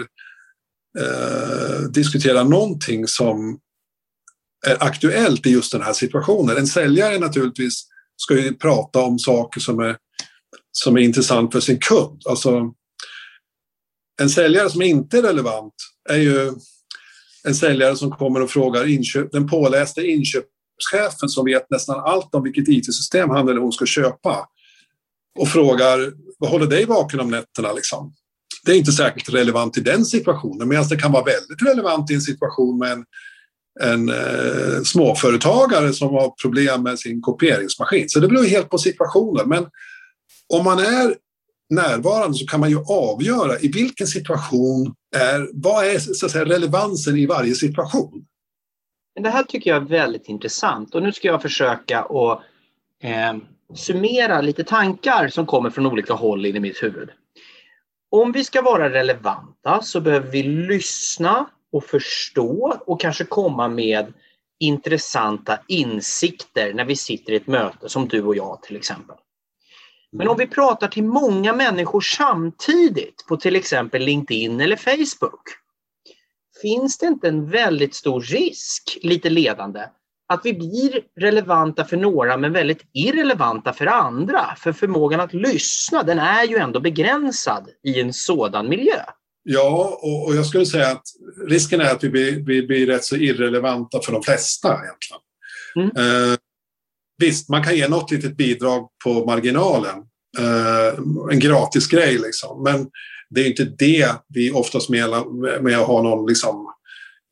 eh, 0.98 1.80
diskuterar 1.90 2.44
någonting 2.44 3.06
som 3.06 3.58
är 4.66 4.82
aktuellt 4.82 5.46
i 5.46 5.50
just 5.50 5.72
den 5.72 5.82
här 5.82 5.92
situationen. 5.92 6.56
En 6.56 6.66
säljare 6.66 7.18
naturligtvis 7.18 7.86
ska 8.16 8.34
ju 8.34 8.54
prata 8.54 9.02
om 9.02 9.18
saker 9.18 9.60
som 9.60 9.80
är, 9.80 9.96
som 10.72 10.96
är 10.96 11.00
intressant 11.00 11.52
för 11.52 11.60
sin 11.60 11.78
kund. 11.78 12.22
Alltså, 12.28 12.74
en 14.20 14.30
säljare 14.30 14.70
som 14.70 14.82
inte 14.82 15.18
är 15.18 15.22
relevant 15.22 15.74
är 16.08 16.16
ju 16.16 16.52
en 17.44 17.54
säljare 17.54 17.96
som 17.96 18.10
kommer 18.10 18.42
och 18.42 18.50
frågar 18.50 18.88
inköp, 18.88 19.32
den 19.32 19.48
påläste 19.48 20.00
inköpschefen 20.00 21.28
som 21.28 21.44
vet 21.44 21.70
nästan 21.70 22.00
allt 22.00 22.34
om 22.34 22.42
vilket 22.42 22.68
IT-system 22.68 23.30
han 23.30 23.48
eller 23.48 23.60
hon 23.60 23.72
ska 23.72 23.86
köpa 23.86 24.48
och 25.38 25.48
frågar 25.48 26.12
vad 26.38 26.50
håller 26.50 26.66
dig 26.66 26.84
vaken 26.84 27.20
om 27.20 27.30
nätterna? 27.30 27.72
Liksom? 27.72 28.12
det 28.64 28.72
är 28.72 28.76
inte 28.76 28.92
särskilt 28.92 29.34
relevant 29.34 29.78
i 29.78 29.80
den 29.80 30.04
situationen, 30.04 30.68
medan 30.68 30.88
det 30.88 30.96
kan 30.96 31.12
vara 31.12 31.24
väldigt 31.24 31.62
relevant 31.68 32.10
i 32.10 32.14
en 32.14 32.20
situation 32.20 32.78
med 32.78 32.92
en, 32.92 33.04
en 33.80 34.08
eh, 34.08 34.82
småföretagare 34.84 35.92
som 35.92 36.08
har 36.08 36.34
problem 36.42 36.82
med 36.82 36.98
sin 36.98 37.20
kopieringsmaskin. 37.20 38.08
Så 38.08 38.20
det 38.20 38.28
beror 38.28 38.44
helt 38.44 38.70
på 38.70 38.78
situationen. 38.78 39.48
Men 39.48 39.66
om 40.54 40.64
man 40.64 40.78
är 40.78 41.14
närvarande 41.70 42.38
så 42.38 42.46
kan 42.46 42.60
man 42.60 42.70
ju 42.70 42.78
avgöra 42.78 43.58
i 43.58 43.68
vilken 43.68 44.06
situation 44.06 44.94
är, 45.16 45.48
vad 45.52 45.84
är 45.84 45.98
så 45.98 46.26
att 46.26 46.32
säga, 46.32 46.44
relevansen 46.44 47.16
i 47.16 47.26
varje 47.26 47.54
situation. 47.54 48.26
Det 49.20 49.30
här 49.30 49.42
tycker 49.42 49.70
jag 49.70 49.82
är 49.82 49.86
väldigt 49.86 50.28
intressant 50.28 50.94
och 50.94 51.02
nu 51.02 51.12
ska 51.12 51.28
jag 51.28 51.42
försöka 51.42 52.00
att 52.00 52.42
eh, 53.02 53.36
summera 53.74 54.40
lite 54.40 54.64
tankar 54.64 55.28
som 55.28 55.46
kommer 55.46 55.70
från 55.70 55.86
olika 55.86 56.14
håll 56.14 56.46
in 56.46 56.56
i 56.56 56.60
mitt 56.60 56.82
huvud. 56.82 57.10
Om 58.10 58.32
vi 58.32 58.44
ska 58.44 58.62
vara 58.62 58.90
relevanta 58.90 59.82
så 59.82 60.00
behöver 60.00 60.30
vi 60.30 60.42
lyssna 60.42 61.50
och 61.72 61.84
förstå 61.84 62.76
och 62.86 63.00
kanske 63.00 63.24
komma 63.24 63.68
med 63.68 64.12
intressanta 64.60 65.58
insikter 65.66 66.74
när 66.74 66.84
vi 66.84 66.96
sitter 66.96 67.32
i 67.32 67.36
ett 67.36 67.46
möte 67.46 67.88
som 67.88 68.08
du 68.08 68.22
och 68.22 68.36
jag 68.36 68.62
till 68.62 68.76
exempel. 68.76 69.16
Men 70.12 70.28
om 70.28 70.36
vi 70.36 70.46
pratar 70.46 70.88
till 70.88 71.04
många 71.04 71.52
människor 71.52 72.00
samtidigt 72.00 73.24
på 73.28 73.36
till 73.36 73.56
exempel 73.56 74.02
LinkedIn 74.02 74.60
eller 74.60 74.76
Facebook. 74.76 75.42
Finns 76.62 76.98
det 76.98 77.06
inte 77.06 77.28
en 77.28 77.50
väldigt 77.50 77.94
stor 77.94 78.20
risk, 78.20 78.98
lite 79.02 79.30
ledande, 79.30 79.80
att 80.28 80.40
vi 80.44 80.52
blir 80.52 81.00
relevanta 81.20 81.84
för 81.84 81.96
några 81.96 82.36
men 82.36 82.52
väldigt 82.52 82.82
irrelevanta 82.92 83.72
för 83.72 83.86
andra? 83.86 84.54
För 84.58 84.72
förmågan 84.72 85.20
att 85.20 85.34
lyssna, 85.34 86.02
den 86.02 86.18
är 86.18 86.44
ju 86.44 86.56
ändå 86.56 86.80
begränsad 86.80 87.68
i 87.82 88.00
en 88.00 88.12
sådan 88.12 88.68
miljö. 88.68 89.00
Ja, 89.42 89.98
och, 90.02 90.26
och 90.26 90.36
jag 90.36 90.46
skulle 90.46 90.66
säga 90.66 90.88
att 90.88 91.02
risken 91.48 91.80
är 91.80 91.92
att 91.92 92.04
vi 92.04 92.10
blir, 92.10 92.44
vi 92.44 92.62
blir 92.62 92.86
rätt 92.86 93.04
så 93.04 93.16
irrelevanta 93.16 94.00
för 94.00 94.12
de 94.12 94.22
flesta 94.22 94.68
egentligen. 94.68 95.20
Mm. 95.76 95.90
Eh, 95.96 96.38
Visst, 97.20 97.48
man 97.48 97.64
kan 97.64 97.76
ge 97.76 97.88
något 97.88 98.10
litet 98.10 98.36
bidrag 98.36 98.88
på 99.04 99.24
marginalen. 99.26 99.96
Eh, 100.38 100.98
en 101.32 101.38
gratis 101.38 101.86
grej 101.86 102.18
liksom. 102.18 102.62
Men 102.62 102.88
det 103.30 103.40
är 103.40 103.46
inte 103.46 103.64
det 103.64 104.12
vi 104.28 104.52
oftast 104.52 104.88
menar 104.88 105.60
med 105.62 105.78
att 105.78 105.86
ha 105.86 106.02
någon 106.02 106.26
liksom, 106.26 106.72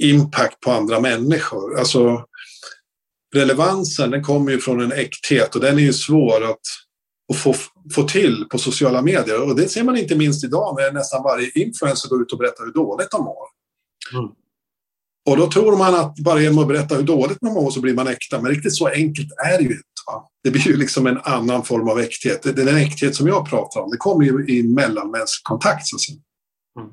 impact 0.02 0.60
på 0.60 0.70
andra 0.70 1.00
människor. 1.00 1.78
Alltså, 1.78 2.24
relevansen 3.34 4.10
den 4.10 4.24
kommer 4.24 4.52
ju 4.52 4.58
från 4.58 4.80
en 4.80 4.92
äkthet 4.92 5.54
och 5.54 5.60
den 5.60 5.78
är 5.78 5.82
ju 5.82 5.92
svår 5.92 6.44
att, 6.44 6.60
att 7.32 7.38
få, 7.38 7.54
få 7.94 8.02
till 8.02 8.44
på 8.50 8.58
sociala 8.58 9.02
medier. 9.02 9.42
Och 9.42 9.56
det 9.56 9.68
ser 9.68 9.82
man 9.82 9.96
inte 9.96 10.16
minst 10.16 10.44
idag 10.44 10.76
när 10.78 10.92
nästan 10.92 11.22
varje 11.22 11.50
influencer 11.54 12.08
går 12.08 12.22
ut 12.22 12.32
och 12.32 12.38
berättar 12.38 12.64
hur 12.64 12.72
dåligt 12.72 13.10
de 13.10 13.24
mår. 13.24 13.46
Mm. 14.12 14.30
Och 15.28 15.36
då 15.36 15.50
tror 15.50 15.76
man 15.76 15.94
att 15.94 16.18
bara 16.18 16.40
genom 16.40 16.58
att 16.58 16.68
berätta 16.68 16.94
hur 16.94 17.02
dåligt 17.02 17.42
man 17.42 17.52
mår 17.52 17.70
så 17.70 17.80
blir 17.80 17.94
man 17.94 18.08
äkta. 18.08 18.40
Men 18.40 18.50
riktigt 18.50 18.74
så 18.74 18.88
enkelt 18.88 19.28
är 19.52 19.58
det 19.58 19.64
ju 19.64 19.70
inte. 19.70 19.82
Va? 20.06 20.28
Det 20.44 20.50
blir 20.50 20.68
ju 20.68 20.76
liksom 20.76 21.06
en 21.06 21.18
annan 21.24 21.64
form 21.64 21.88
av 21.88 21.98
äkthet. 21.98 22.42
Det 22.42 22.48
är 22.48 22.66
den 22.66 22.76
äkthet 22.76 23.14
som 23.14 23.26
jag 23.26 23.50
pratar 23.50 23.80
om. 23.80 23.90
Det 23.90 23.96
kommer 23.96 24.24
ju 24.24 24.46
i 24.48 24.62
mellanmänsklig 24.62 25.44
kontakt. 25.44 25.86
Så. 25.86 25.96
Mm. 26.80 26.90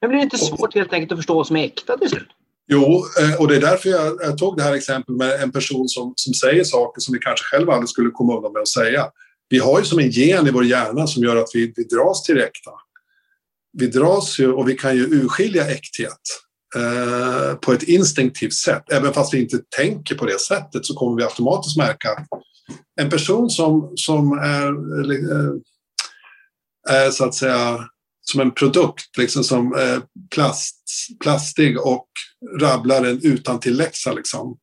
Men 0.00 0.10
blir 0.10 0.18
det 0.18 0.24
inte 0.24 0.38
svårt 0.38 0.74
helt 0.74 0.92
enkelt 0.92 1.12
att 1.12 1.18
förstå 1.18 1.34
vad 1.34 1.46
som 1.46 1.56
är 1.56 1.64
äkta 1.64 1.98
till 1.98 2.08
slut? 2.08 2.28
Jo, 2.72 3.04
eh, 3.20 3.40
och 3.40 3.48
det 3.48 3.56
är 3.56 3.60
därför 3.60 3.88
jag, 3.88 4.18
jag 4.22 4.38
tog 4.38 4.56
det 4.56 4.62
här 4.62 4.74
exemplet 4.74 5.16
med 5.16 5.42
en 5.42 5.52
person 5.52 5.88
som, 5.88 6.12
som 6.16 6.34
säger 6.34 6.64
saker 6.64 7.00
som 7.00 7.12
vi 7.12 7.18
kanske 7.18 7.44
själva 7.44 7.72
aldrig 7.72 7.88
skulle 7.88 8.10
komma 8.10 8.36
undan 8.36 8.52
med 8.52 8.62
att 8.62 8.68
säga. 8.68 9.06
Vi 9.48 9.58
har 9.58 9.78
ju 9.78 9.84
som 9.84 9.98
en 9.98 10.10
gen 10.10 10.46
i 10.46 10.50
vår 10.50 10.64
hjärna 10.64 11.06
som 11.06 11.22
gör 11.22 11.36
att 11.36 11.50
vi, 11.54 11.72
vi 11.76 11.84
dras 11.84 12.22
till 12.22 12.34
det 12.34 12.44
äkta. 12.44 12.70
Vi 13.72 13.86
dras 13.86 14.38
ju 14.38 14.52
och 14.52 14.68
vi 14.68 14.74
kan 14.74 14.96
ju 14.96 15.04
urskilja 15.04 15.70
äkthet. 15.70 16.20
Eh, 16.76 17.54
på 17.54 17.72
ett 17.72 17.82
instinktivt 17.82 18.54
sätt. 18.54 18.82
Även 18.92 19.12
fast 19.12 19.34
vi 19.34 19.40
inte 19.40 19.58
tänker 19.76 20.14
på 20.14 20.26
det 20.26 20.40
sättet 20.40 20.86
så 20.86 20.94
kommer 20.94 21.16
vi 21.16 21.24
automatiskt 21.24 21.76
märka 21.76 22.10
att 22.10 22.28
en 23.00 23.10
person 23.10 23.50
som, 23.50 23.92
som 23.96 24.32
är, 24.32 24.68
eh, 25.12 25.52
är 26.88 27.10
så 27.10 27.24
att 27.24 27.34
säga 27.34 27.88
som 28.20 28.40
en 28.40 28.50
produkt, 28.50 29.18
liksom 29.18 29.44
som 29.44 29.72
är 29.72 30.02
plast, 30.34 30.76
plastig 31.20 31.80
och 31.80 32.08
rabblar 32.60 33.04
en 33.04 33.20
utan 33.22 33.60
läxa 33.64 34.12
liksom, 34.12 34.56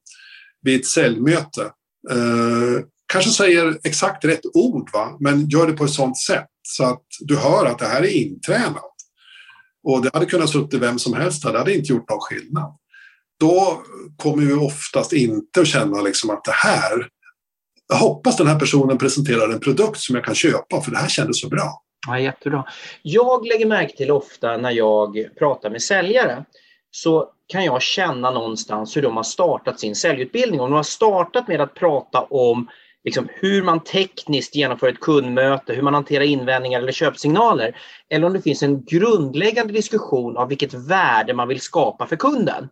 vid 0.61 0.79
ett 0.79 0.87
säljmöte. 0.87 1.61
Eh, 2.11 2.83
kanske 3.13 3.31
säger 3.31 3.79
exakt 3.83 4.25
rätt 4.25 4.45
ord, 4.53 4.89
va? 4.93 5.17
men 5.19 5.49
gör 5.49 5.67
det 5.67 5.73
på 5.73 5.83
ett 5.83 5.91
sådant 5.91 6.17
sätt 6.17 6.47
så 6.61 6.83
att 6.83 7.05
du 7.19 7.37
hör 7.37 7.65
att 7.65 7.79
det 7.79 7.87
här 7.87 8.01
är 8.01 8.11
intränat. 8.11 8.96
Och 9.87 10.01
det 10.01 10.09
hade 10.13 10.25
kunnat 10.25 10.49
suttit 10.49 10.81
vem 10.81 10.99
som 10.99 11.13
helst 11.13 11.43
här, 11.43 11.51
det 11.51 11.57
hade 11.59 11.75
inte 11.75 11.93
gjort 11.93 12.09
någon 12.09 12.19
skillnad. 12.19 12.77
Då 13.39 13.81
kommer 14.17 14.45
vi 14.45 14.53
oftast 14.53 15.13
inte 15.13 15.61
att 15.61 15.67
känna 15.67 16.01
liksom 16.01 16.29
att 16.29 16.43
det 16.43 16.51
här, 16.51 17.07
jag 17.87 17.97
hoppas 17.97 18.37
den 18.37 18.47
här 18.47 18.59
personen 18.59 18.97
presenterar 18.97 19.49
en 19.49 19.59
produkt 19.59 19.99
som 19.99 20.15
jag 20.15 20.25
kan 20.25 20.35
köpa 20.35 20.81
för 20.81 20.91
det 20.91 20.97
här 20.97 21.07
kändes 21.07 21.41
så 21.41 21.49
bra. 21.49 21.81
Ja, 22.07 22.19
jättebra. 22.19 22.65
Jag 23.01 23.47
lägger 23.47 23.65
märke 23.65 23.97
till 23.97 24.11
ofta 24.11 24.57
när 24.57 24.71
jag 24.71 25.27
pratar 25.39 25.69
med 25.69 25.81
säljare 25.81 26.45
så 26.91 27.29
kan 27.47 27.65
jag 27.65 27.81
känna 27.81 28.31
någonstans 28.31 28.97
hur 28.97 29.01
de 29.01 29.15
har 29.15 29.23
startat 29.23 29.79
sin 29.79 29.95
säljutbildning. 29.95 30.59
Om 30.59 30.69
de 30.69 30.75
har 30.75 30.83
startat 30.83 31.47
med 31.47 31.61
att 31.61 31.73
prata 31.73 32.21
om 32.21 32.67
liksom 33.07 33.29
hur 33.33 33.63
man 33.63 33.83
tekniskt 33.83 34.55
genomför 34.55 34.87
ett 34.87 34.99
kundmöte, 34.99 35.73
hur 35.73 35.81
man 35.81 35.93
hanterar 35.93 36.23
invändningar 36.23 36.81
eller 36.81 36.91
köpsignaler. 36.91 37.77
Eller 38.09 38.27
om 38.27 38.33
det 38.33 38.41
finns 38.41 38.63
en 38.63 38.85
grundläggande 38.85 39.73
diskussion 39.73 40.37
av 40.37 40.49
vilket 40.49 40.73
värde 40.73 41.33
man 41.33 41.47
vill 41.47 41.61
skapa 41.61 42.07
för 42.07 42.15
kunden. 42.15 42.69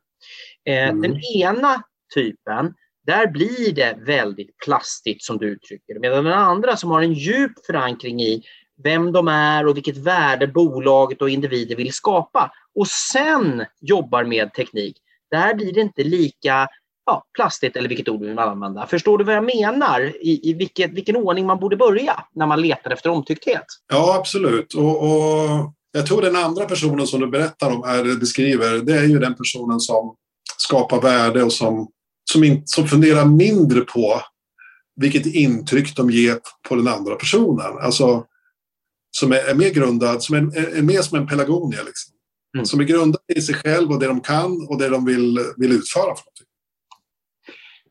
Eh, 0.66 0.90
mm. 0.90 1.02
Den 1.02 1.22
ena 1.36 1.84
typen, 2.14 2.74
där 3.06 3.28
blir 3.28 3.74
det 3.74 3.98
väldigt 4.06 4.58
plastigt 4.66 5.24
som 5.24 5.38
du 5.38 5.48
uttrycker. 5.48 6.00
Medan 6.00 6.24
den 6.24 6.34
andra 6.34 6.78
som 6.78 6.92
har 6.92 7.02
en 7.02 7.14
djup 7.14 7.66
förankring 7.66 8.22
i 8.22 8.44
vem 8.84 9.12
de 9.12 9.28
är 9.28 9.68
och 9.68 9.76
vilket 9.76 9.98
värde 9.98 10.48
bolaget 10.48 11.22
och 11.22 11.30
individer 11.30 11.76
vill 11.76 11.94
skapa 11.94 12.52
och 12.76 12.88
sen 12.88 13.66
jobbar 13.82 14.24
med 14.24 14.54
teknik, 14.54 14.98
där 15.32 15.54
blir 15.54 15.74
det 15.74 15.82
inte 15.82 16.04
lika 16.04 16.68
ja, 17.06 17.24
plastigt 17.36 17.76
eller 17.76 17.90
vilket 17.90 18.10
ord 18.10 18.22
vi 18.22 18.28
vill 18.28 18.40
använda. 18.40 18.88
Förstår 18.88 19.18
du 19.18 19.24
vad 19.24 19.36
jag 19.36 19.46
menar? 19.56 20.02
I, 20.02 20.50
i 20.50 20.54
vilket, 20.54 20.92
vilken 20.92 21.16
ordning 21.16 21.46
man 21.46 21.60
borde 21.60 21.78
börja 21.78 22.24
när 22.36 22.48
man 22.48 22.62
letar 22.62 22.92
efter 22.92 23.10
omtyckthet? 23.10 23.66
Ja, 23.94 24.16
absolut. 24.20 24.74
Och, 24.74 25.04
och 25.04 25.74
jag 25.92 26.06
tror 26.06 26.22
den 26.22 26.36
andra 26.36 26.66
personen 26.66 27.08
som 27.08 27.20
du 27.20 27.28
berättar 27.28 27.72
om, 27.72 27.84
eller 27.84 28.16
beskriver, 28.16 28.78
det 28.78 28.94
är 28.94 29.06
ju 29.06 29.20
den 29.20 29.36
personen 29.36 29.80
som 29.80 30.16
skapar 30.58 31.02
värde 31.02 31.44
och 31.44 31.54
som, 31.54 31.88
som, 32.32 32.44
in, 32.44 32.62
som 32.66 32.88
funderar 32.88 33.26
mindre 33.26 33.82
på 33.82 34.22
vilket 35.02 35.26
intryck 35.26 35.96
de 35.96 36.10
ger 36.10 36.38
på 36.70 36.76
den 36.76 36.88
andra 36.88 37.16
personen. 37.16 37.78
Alltså, 37.82 38.26
som 39.12 39.32
är, 39.32 39.38
är 39.38 39.56
mer 39.56 39.70
grundad, 39.70 40.24
som 40.24 40.36
är, 40.36 40.58
är, 40.78 40.82
mer 40.82 41.02
som 41.02 41.18
en 41.18 41.28
pelargonia. 41.28 41.84
Liksom. 41.84 42.14
Mm. 42.56 42.66
Som 42.66 42.80
är 42.80 42.84
grundad 42.84 43.22
i 43.36 43.42
sig 43.42 43.56
själv 43.56 43.92
och 43.92 44.00
det 44.00 44.08
de 44.08 44.22
kan 44.22 44.68
och 44.70 44.78
det 44.80 44.90
de 44.90 45.06
vill, 45.06 45.40
vill 45.58 45.72
utföra. 45.72 46.04
För 46.04 46.10
någonting. 46.10 46.35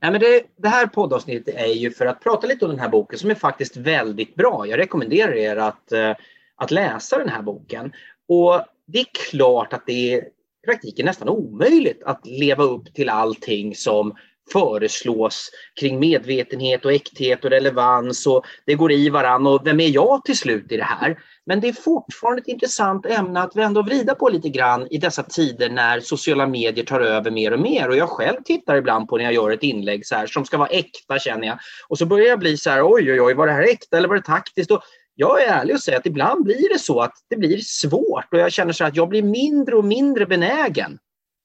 Nej, 0.04 0.10
men 0.10 0.20
det, 0.20 0.42
det, 0.56 0.68
här 0.68 0.86
poddavsnittet 0.86 1.54
är 1.54 1.66
ju 1.72 1.90
för 1.90 2.06
att 2.06 2.20
prata 2.20 2.46
lite 2.46 2.64
om 2.64 2.70
den 2.70 2.80
här 2.80 2.88
boken 2.88 3.18
som 3.18 3.30
är 3.30 3.34
faktiskt 3.34 3.76
väldigt 3.76 4.34
bra. 4.34 4.66
Jag 4.66 4.78
rekommenderar 4.78 5.32
er 5.32 5.56
att, 5.56 5.92
eh, 5.92 6.14
att 6.56 6.70
läsa 6.70 7.18
den 7.18 7.28
här 7.28 7.42
boken. 7.42 7.92
Och 8.28 8.60
det 8.86 8.98
är 8.98 9.06
klart 9.30 9.72
att 9.72 9.86
det 9.86 10.14
är 10.14 10.18
i 10.18 10.30
praktiken 10.66 11.06
nästan 11.06 11.28
omöjligt 11.28 12.02
att 12.02 12.26
leva 12.26 12.64
upp 12.64 12.94
till 12.94 13.08
allting 13.08 13.74
som 13.74 14.14
föreslås 14.52 15.50
kring 15.80 16.00
medvetenhet 16.00 16.84
och 16.84 16.92
äkthet 16.92 17.44
och 17.44 17.50
relevans 17.50 18.26
och 18.26 18.44
det 18.66 18.74
går 18.74 18.92
i 18.92 19.08
varann 19.08 19.46
och 19.46 19.66
vem 19.66 19.80
är 19.80 19.88
jag 19.88 20.24
till 20.24 20.38
slut 20.38 20.72
i 20.72 20.76
det 20.76 20.84
här? 20.84 21.18
Men 21.46 21.60
det 21.60 21.68
är 21.68 21.72
fortfarande 21.72 22.42
ett 22.42 22.48
intressant 22.48 23.06
ämne 23.06 23.40
att 23.40 23.56
vända 23.56 23.80
och 23.80 23.86
vrida 23.86 24.14
på 24.14 24.28
lite 24.28 24.48
grann 24.48 24.86
i 24.90 24.98
dessa 24.98 25.22
tider 25.22 25.70
när 25.70 26.00
sociala 26.00 26.46
medier 26.46 26.84
tar 26.84 27.00
över 27.00 27.30
mer 27.30 27.52
och 27.52 27.60
mer 27.60 27.88
och 27.88 27.96
jag 27.96 28.08
själv 28.08 28.42
tittar 28.44 28.76
ibland 28.76 29.08
på 29.08 29.16
när 29.16 29.24
jag 29.24 29.34
gör 29.34 29.50
ett 29.50 29.62
inlägg 29.62 30.06
så 30.06 30.14
här 30.14 30.26
som 30.26 30.44
ska 30.44 30.58
vara 30.58 30.68
äkta 30.68 31.18
känner 31.18 31.46
jag 31.46 31.58
och 31.88 31.98
så 31.98 32.06
börjar 32.06 32.26
jag 32.26 32.38
bli 32.38 32.56
så 32.56 32.70
här 32.70 32.82
oj 32.92 33.12
oj 33.12 33.20
oj 33.20 33.34
var 33.34 33.46
det 33.46 33.52
här 33.52 33.62
äkta 33.62 33.96
eller 33.96 34.08
var 34.08 34.16
det 34.16 34.22
taktiskt? 34.22 34.70
Och 34.70 34.82
jag 35.14 35.42
är 35.42 35.46
ärlig 35.48 35.74
och 35.74 35.82
säger 35.82 35.98
att 35.98 36.06
ibland 36.06 36.44
blir 36.44 36.72
det 36.72 36.78
så 36.78 37.00
att 37.00 37.12
det 37.30 37.36
blir 37.36 37.58
svårt 37.58 38.32
och 38.32 38.38
jag 38.38 38.52
känner 38.52 38.72
så 38.72 38.84
att 38.84 38.96
jag 38.96 39.08
blir 39.08 39.22
mindre 39.22 39.76
och 39.76 39.84
mindre 39.84 40.26
benägen 40.26 40.98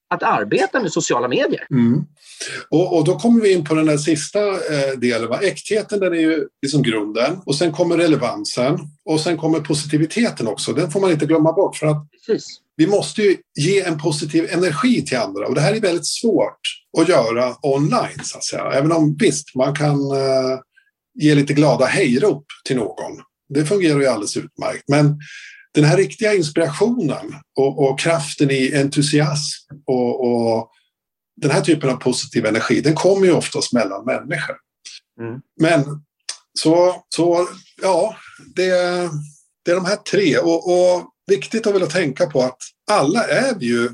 att 0.09 0.23
arbeta 0.23 0.79
med 0.79 0.91
sociala 0.91 1.27
medier. 1.27 1.67
Mm. 1.71 2.03
Och, 2.69 2.97
och, 2.97 3.03
då 3.03 3.19
kommer 3.19 3.41
vi 3.41 3.53
in 3.53 3.63
på 3.63 3.75
den 3.75 3.85
där 3.85 3.97
sista 3.97 4.39
eh, 4.49 4.97
delen. 4.97 5.29
Va? 5.29 5.39
Äktheten 5.41 5.99
den 5.99 6.13
är 6.13 6.17
ju 6.17 6.47
liksom 6.61 6.83
grunden 6.83 7.39
och 7.45 7.55
sen 7.55 7.71
kommer 7.71 7.97
relevansen 7.97 8.79
och 9.05 9.21
sen 9.21 9.37
kommer 9.37 9.59
positiviteten 9.59 10.47
också. 10.47 10.73
Den 10.73 10.91
får 10.91 10.99
man 10.99 11.11
inte 11.11 11.25
glömma 11.25 11.53
bort 11.53 11.75
för 11.75 11.87
att 11.87 12.07
Precis. 12.27 12.47
vi 12.75 12.87
måste 12.87 13.21
ju 13.21 13.37
ge 13.59 13.81
en 13.81 13.99
positiv 13.99 14.47
energi 14.51 15.05
till 15.05 15.17
andra 15.17 15.47
och 15.47 15.55
det 15.55 15.61
här 15.61 15.73
är 15.73 15.81
väldigt 15.81 16.07
svårt 16.07 16.59
att 16.97 17.09
göra 17.09 17.55
online 17.61 18.23
så 18.23 18.37
att 18.37 18.43
säga. 18.43 18.71
Även 18.73 18.91
om 18.91 19.17
visst, 19.19 19.55
man 19.55 19.75
kan 19.75 20.11
eh, 20.11 20.59
ge 21.13 21.35
lite 21.35 21.53
glada 21.53 21.85
hejrop 21.85 22.45
till 22.65 22.75
någon. 22.75 23.21
Det 23.53 23.65
fungerar 23.65 23.99
ju 23.99 24.07
alldeles 24.07 24.37
utmärkt. 24.37 24.83
Men 24.87 25.19
den 25.73 25.83
här 25.83 25.97
riktiga 25.97 26.33
inspirationen 26.33 27.35
och, 27.57 27.89
och 27.89 27.99
kraften 27.99 28.51
i 28.51 28.75
entusiasm 28.75 29.73
och, 29.85 30.31
och, 30.31 30.71
den 31.41 31.51
här 31.51 31.61
typen 31.61 31.89
av 31.89 31.95
positiv 31.95 32.45
energi, 32.45 32.81
den 32.81 32.95
kommer 32.95 33.25
ju 33.25 33.31
oftast 33.31 33.73
mellan 33.73 34.05
människor. 34.05 34.55
Mm. 35.21 35.41
Men 35.61 36.03
så, 36.59 37.03
så 37.09 37.47
ja, 37.81 38.15
det, 38.55 38.71
det 39.65 39.71
är 39.71 39.75
de 39.75 39.85
här 39.85 39.95
tre. 39.95 40.37
Och, 40.37 40.71
och 40.71 41.09
viktigt 41.27 41.67
att 41.67 41.75
vilja 41.75 41.87
tänka 41.87 42.25
på 42.25 42.41
att 42.41 42.57
alla 42.91 43.23
är 43.23 43.55
vi 43.59 43.65
ju 43.65 43.85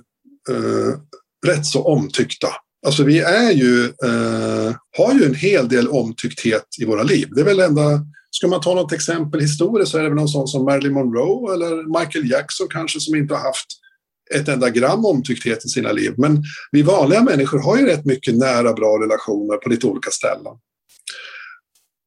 eh, 0.50 1.00
rätt 1.48 1.66
så 1.66 1.84
omtyckta. 1.84 2.48
Alltså 2.86 3.04
vi 3.04 3.20
är 3.20 3.52
ju, 3.52 3.86
eh, 3.86 4.76
har 4.98 5.14
ju 5.14 5.26
en 5.26 5.36
hel 5.36 5.68
del 5.68 5.88
omtyckthet 5.88 6.66
i 6.82 6.86
våra 6.86 7.04
liv. 7.04 7.28
Det 7.32 7.42
är 7.42 7.46
väl 7.46 7.60
enda, 7.60 8.06
ska 8.38 8.48
man 8.48 8.62
ta 8.62 8.74
något 8.74 8.92
exempel 8.92 9.42
historiskt 9.42 9.92
så 9.92 9.98
är 9.98 10.04
det 10.04 10.10
väl 10.10 10.16
någon 10.16 10.28
sån 10.28 10.48
som 10.48 10.66
Marilyn 10.66 10.94
Monroe 10.94 11.54
eller 11.54 12.00
Michael 12.00 12.32
Jackson 12.32 12.68
kanske 12.70 13.00
som 13.00 13.16
inte 13.16 13.34
har 13.34 13.42
haft 13.42 13.68
ett 14.36 14.48
enda 14.48 14.70
gram 14.70 15.06
omtyckthet 15.06 15.66
i 15.66 15.70
sina 15.70 15.92
liv. 15.92 16.14
Men 16.18 16.44
vi 16.72 16.82
vanliga 16.82 17.24
människor 17.24 17.60
har 17.60 17.78
ju 17.78 17.86
rätt 17.86 18.06
mycket 18.06 18.36
nära 18.36 18.74
bra 18.74 19.00
relationer 19.04 19.58
på 19.58 19.70
lite 19.70 19.88
olika 19.88 20.12
ställen. 20.12 20.54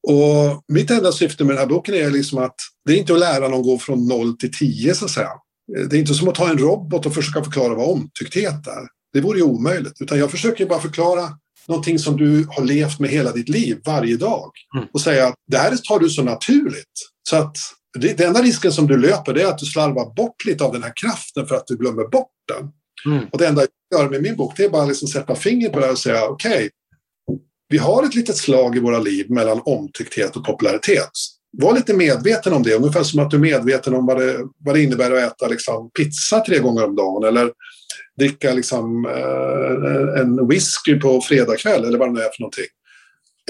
Och 0.09 0.65
mitt 0.69 0.91
enda 0.91 1.13
syfte 1.13 1.45
med 1.45 1.55
den 1.55 1.61
här 1.61 1.67
boken 1.67 1.95
är 1.95 2.11
liksom 2.11 2.39
att 2.39 2.57
det 2.85 2.93
är 2.93 2.97
inte 2.97 3.13
att 3.13 3.21
lära 3.21 3.49
någon 3.49 3.63
gå 3.63 3.79
från 3.79 4.07
noll 4.07 4.37
till 4.37 4.53
tio 4.53 4.95
så 4.95 5.05
att 5.05 5.11
säga. 5.11 5.31
Det 5.91 5.97
är 5.97 6.01
inte 6.01 6.15
som 6.15 6.29
att 6.29 6.35
ta 6.35 6.51
en 6.51 6.59
robot 6.59 7.07
och 7.07 7.15
försöka 7.15 7.45
förklara 7.45 7.75
vad 7.75 7.89
omtyckthet 7.89 8.67
är. 8.67 8.89
Det 9.13 9.21
vore 9.21 9.39
ju 9.39 9.45
omöjligt. 9.45 10.01
Utan 10.01 10.19
jag 10.19 10.31
försöker 10.31 10.67
bara 10.67 10.81
förklara 10.81 11.29
någonting 11.69 11.99
som 11.99 12.17
du 12.17 12.47
har 12.51 12.65
levt 12.65 13.01
med 13.01 13.11
hela 13.11 13.33
ditt 13.33 13.49
liv, 13.49 13.81
varje 13.85 14.17
dag. 14.17 14.51
Mm. 14.77 14.89
Och 14.93 15.01
säga 15.01 15.27
att 15.27 15.35
det 15.51 15.59
här 15.59 15.77
tar 15.77 15.99
du 15.99 16.11
så 16.11 16.23
naturligt. 16.23 16.93
Så 17.29 17.37
att 17.37 17.57
det, 17.99 18.19
det 18.19 18.25
enda 18.25 18.43
risken 18.43 18.73
som 18.73 18.87
du 18.87 18.97
löper 18.97 19.35
det 19.35 19.43
är 19.43 19.47
att 19.47 19.59
du 19.59 19.67
slarvar 19.67 20.15
bort 20.15 20.45
lite 20.45 20.65
av 20.65 20.73
den 20.73 20.83
här 20.83 20.93
kraften 20.97 21.47
för 21.47 21.55
att 21.55 21.67
du 21.67 21.77
glömmer 21.77 22.09
bort 22.09 22.33
den. 22.49 22.71
Mm. 23.15 23.29
Och 23.33 23.39
det 23.39 23.47
enda 23.47 23.67
jag 23.89 24.01
gör 24.01 24.11
med 24.11 24.23
min 24.23 24.37
bok 24.37 24.57
det 24.57 24.65
är 24.65 24.69
bara 24.69 24.83
att 24.83 24.89
liksom 24.89 25.09
sätta 25.09 25.35
fingret 25.35 25.73
på 25.73 25.81
det 25.81 25.91
och 25.91 25.99
säga 25.99 26.27
okej, 26.27 26.53
okay, 26.53 26.71
vi 27.69 27.79
har 27.79 28.03
ett 28.03 28.15
litet 28.15 28.37
slag 28.37 28.77
i 28.77 28.81
våra 28.81 28.99
liv 28.99 29.31
mellan 29.31 29.63
omtyckthet 29.65 30.37
och 30.37 30.45
popularitet. 30.45 31.11
Var 31.53 31.75
lite 31.75 31.95
medveten 31.95 32.53
om 32.53 32.63
det, 32.63 32.75
ungefär 32.75 33.03
som 33.03 33.21
att 33.21 33.31
du 33.31 33.37
är 33.37 33.41
medveten 33.41 33.95
om 33.95 34.07
vad 34.07 34.19
det, 34.19 34.37
vad 34.65 34.75
det 34.75 34.83
innebär 34.83 35.11
att 35.11 35.33
äta 35.33 35.49
liksom, 35.49 35.91
pizza 35.91 36.41
tre 36.41 36.59
gånger 36.59 36.85
om 36.85 36.97
dagen 36.97 37.25
eller 37.25 37.53
dricka 38.19 38.53
liksom, 38.53 39.07
eh, 39.07 40.21
en 40.21 40.49
whisky 40.49 41.01
på 41.01 41.21
fredagkväll 41.21 41.85
eller 41.85 41.99
vad 41.99 42.09
det 42.09 42.13
nu 42.13 42.21
är 42.21 42.31
för 42.31 42.41
någonting. 42.41 42.65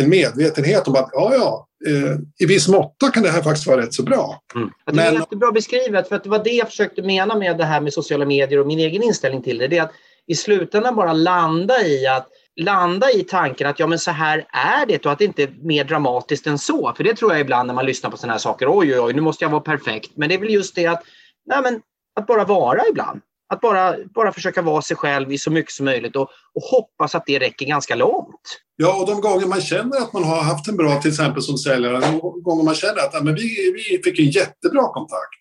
En 0.01 0.11
medvetenhet 0.11 0.89
om 0.89 0.95
att 0.95 1.11
ja, 1.13 1.35
ja, 1.35 1.69
eh, 1.87 2.17
i 2.39 2.47
viss 2.47 2.69
måtta 2.69 3.11
kan 3.11 3.23
det 3.23 3.31
här 3.31 3.43
faktiskt 3.43 3.67
vara 3.67 3.81
rätt 3.81 3.95
så 3.95 4.03
bra. 4.03 4.43
Mm. 4.55 4.71
Men... 4.87 4.97
det 4.97 5.03
är 5.03 5.13
jättebra 5.13 5.53
beskrivet, 5.53 6.09
för 6.09 6.17
att 6.17 6.25
det 6.25 6.31
var 6.31 6.45
det 6.45 6.51
jag 6.51 6.69
försökte 6.69 7.03
mena 7.03 7.35
med 7.35 7.59
det 7.59 7.65
här 7.65 7.81
med 7.81 7.93
sociala 7.93 8.25
medier 8.25 8.61
och 8.61 8.67
min 8.67 8.79
egen 8.79 9.03
inställning 9.03 9.43
till 9.43 9.59
det. 9.59 9.69
Det 9.69 9.79
är 9.79 9.83
att 9.83 9.93
i 10.27 10.35
slutändan 10.35 10.97
bara 10.97 11.13
landa 11.13 11.83
i 11.87 12.07
att 12.07 12.29
landa 12.59 13.11
i 13.11 13.23
tanken 13.23 13.67
att 13.67 13.79
ja 13.79 13.87
men 13.87 13.99
så 13.99 14.11
här 14.11 14.47
är 14.53 14.87
det 14.87 15.07
och 15.07 15.13
att 15.13 15.19
det 15.19 15.25
inte 15.25 15.43
är 15.43 15.55
mer 15.63 15.85
dramatiskt 15.85 16.47
än 16.47 16.59
så. 16.59 16.93
För 16.97 17.05
det 17.05 17.15
tror 17.15 17.33
jag 17.33 17.41
ibland 17.41 17.67
när 17.67 17.75
man 17.75 17.87
lyssnar 17.87 18.11
på 18.11 18.17
sådana 18.17 18.33
här 18.33 18.39
saker. 18.39 18.67
Oj, 18.69 18.93
oj, 18.95 19.01
oj, 19.01 19.13
nu 19.13 19.21
måste 19.21 19.45
jag 19.45 19.51
vara 19.51 19.61
perfekt. 19.61 20.11
Men 20.17 20.29
det 20.29 20.35
är 20.35 20.39
väl 20.39 20.51
just 20.51 20.75
det 20.75 20.87
att, 20.87 21.03
nej, 21.47 21.63
men, 21.63 21.81
att 22.21 22.27
bara 22.27 22.45
vara 22.45 22.81
ibland. 22.91 23.21
Att 23.49 23.61
bara, 23.61 23.97
bara 24.15 24.33
försöka 24.33 24.63
vara 24.63 24.83
sig 24.83 24.97
själv 24.97 25.33
i 25.33 25.39
så 25.39 25.51
mycket 25.51 25.73
som 25.73 25.85
möjligt 25.85 26.17
och, 26.17 26.29
och 26.55 26.63
hoppas 26.63 27.15
att 27.15 27.27
det 27.27 27.39
räcker 27.39 27.67
ganska 27.67 27.95
långt. 27.95 28.61
Ja, 28.77 29.01
och 29.01 29.07
de 29.07 29.21
gånger 29.21 29.47
man 29.47 29.61
känner 29.61 29.97
att 29.97 30.13
man 30.13 30.25
har 30.25 30.43
haft 30.43 30.69
en 30.69 30.77
bra, 30.77 31.01
till 31.01 31.11
exempel 31.11 31.43
som 31.43 31.59
säljare, 31.59 32.01
de 32.01 32.43
gånger 32.43 32.65
man 32.65 32.75
känner 32.75 32.99
att 32.99 33.11
ja, 33.15 33.21
men 33.23 33.35
vi, 33.35 33.73
vi 33.75 34.03
fick 34.05 34.19
en 34.19 34.31
jättebra 34.31 34.93
kontakt. 34.93 35.35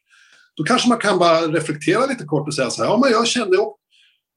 Då 0.56 0.63
kanske 0.63 0.89
man 0.89 0.97
kan 0.97 1.19
bara 1.19 1.41
reflektera 1.41 2.06
lite 2.06 2.23
kort 2.23 2.47
och 2.47 2.56
säga 2.56 2.69
så 2.69 2.84
här, 2.84 2.89
ja 2.89 2.97
men 2.97 3.12
jag 3.12 3.27
kände, 3.27 3.58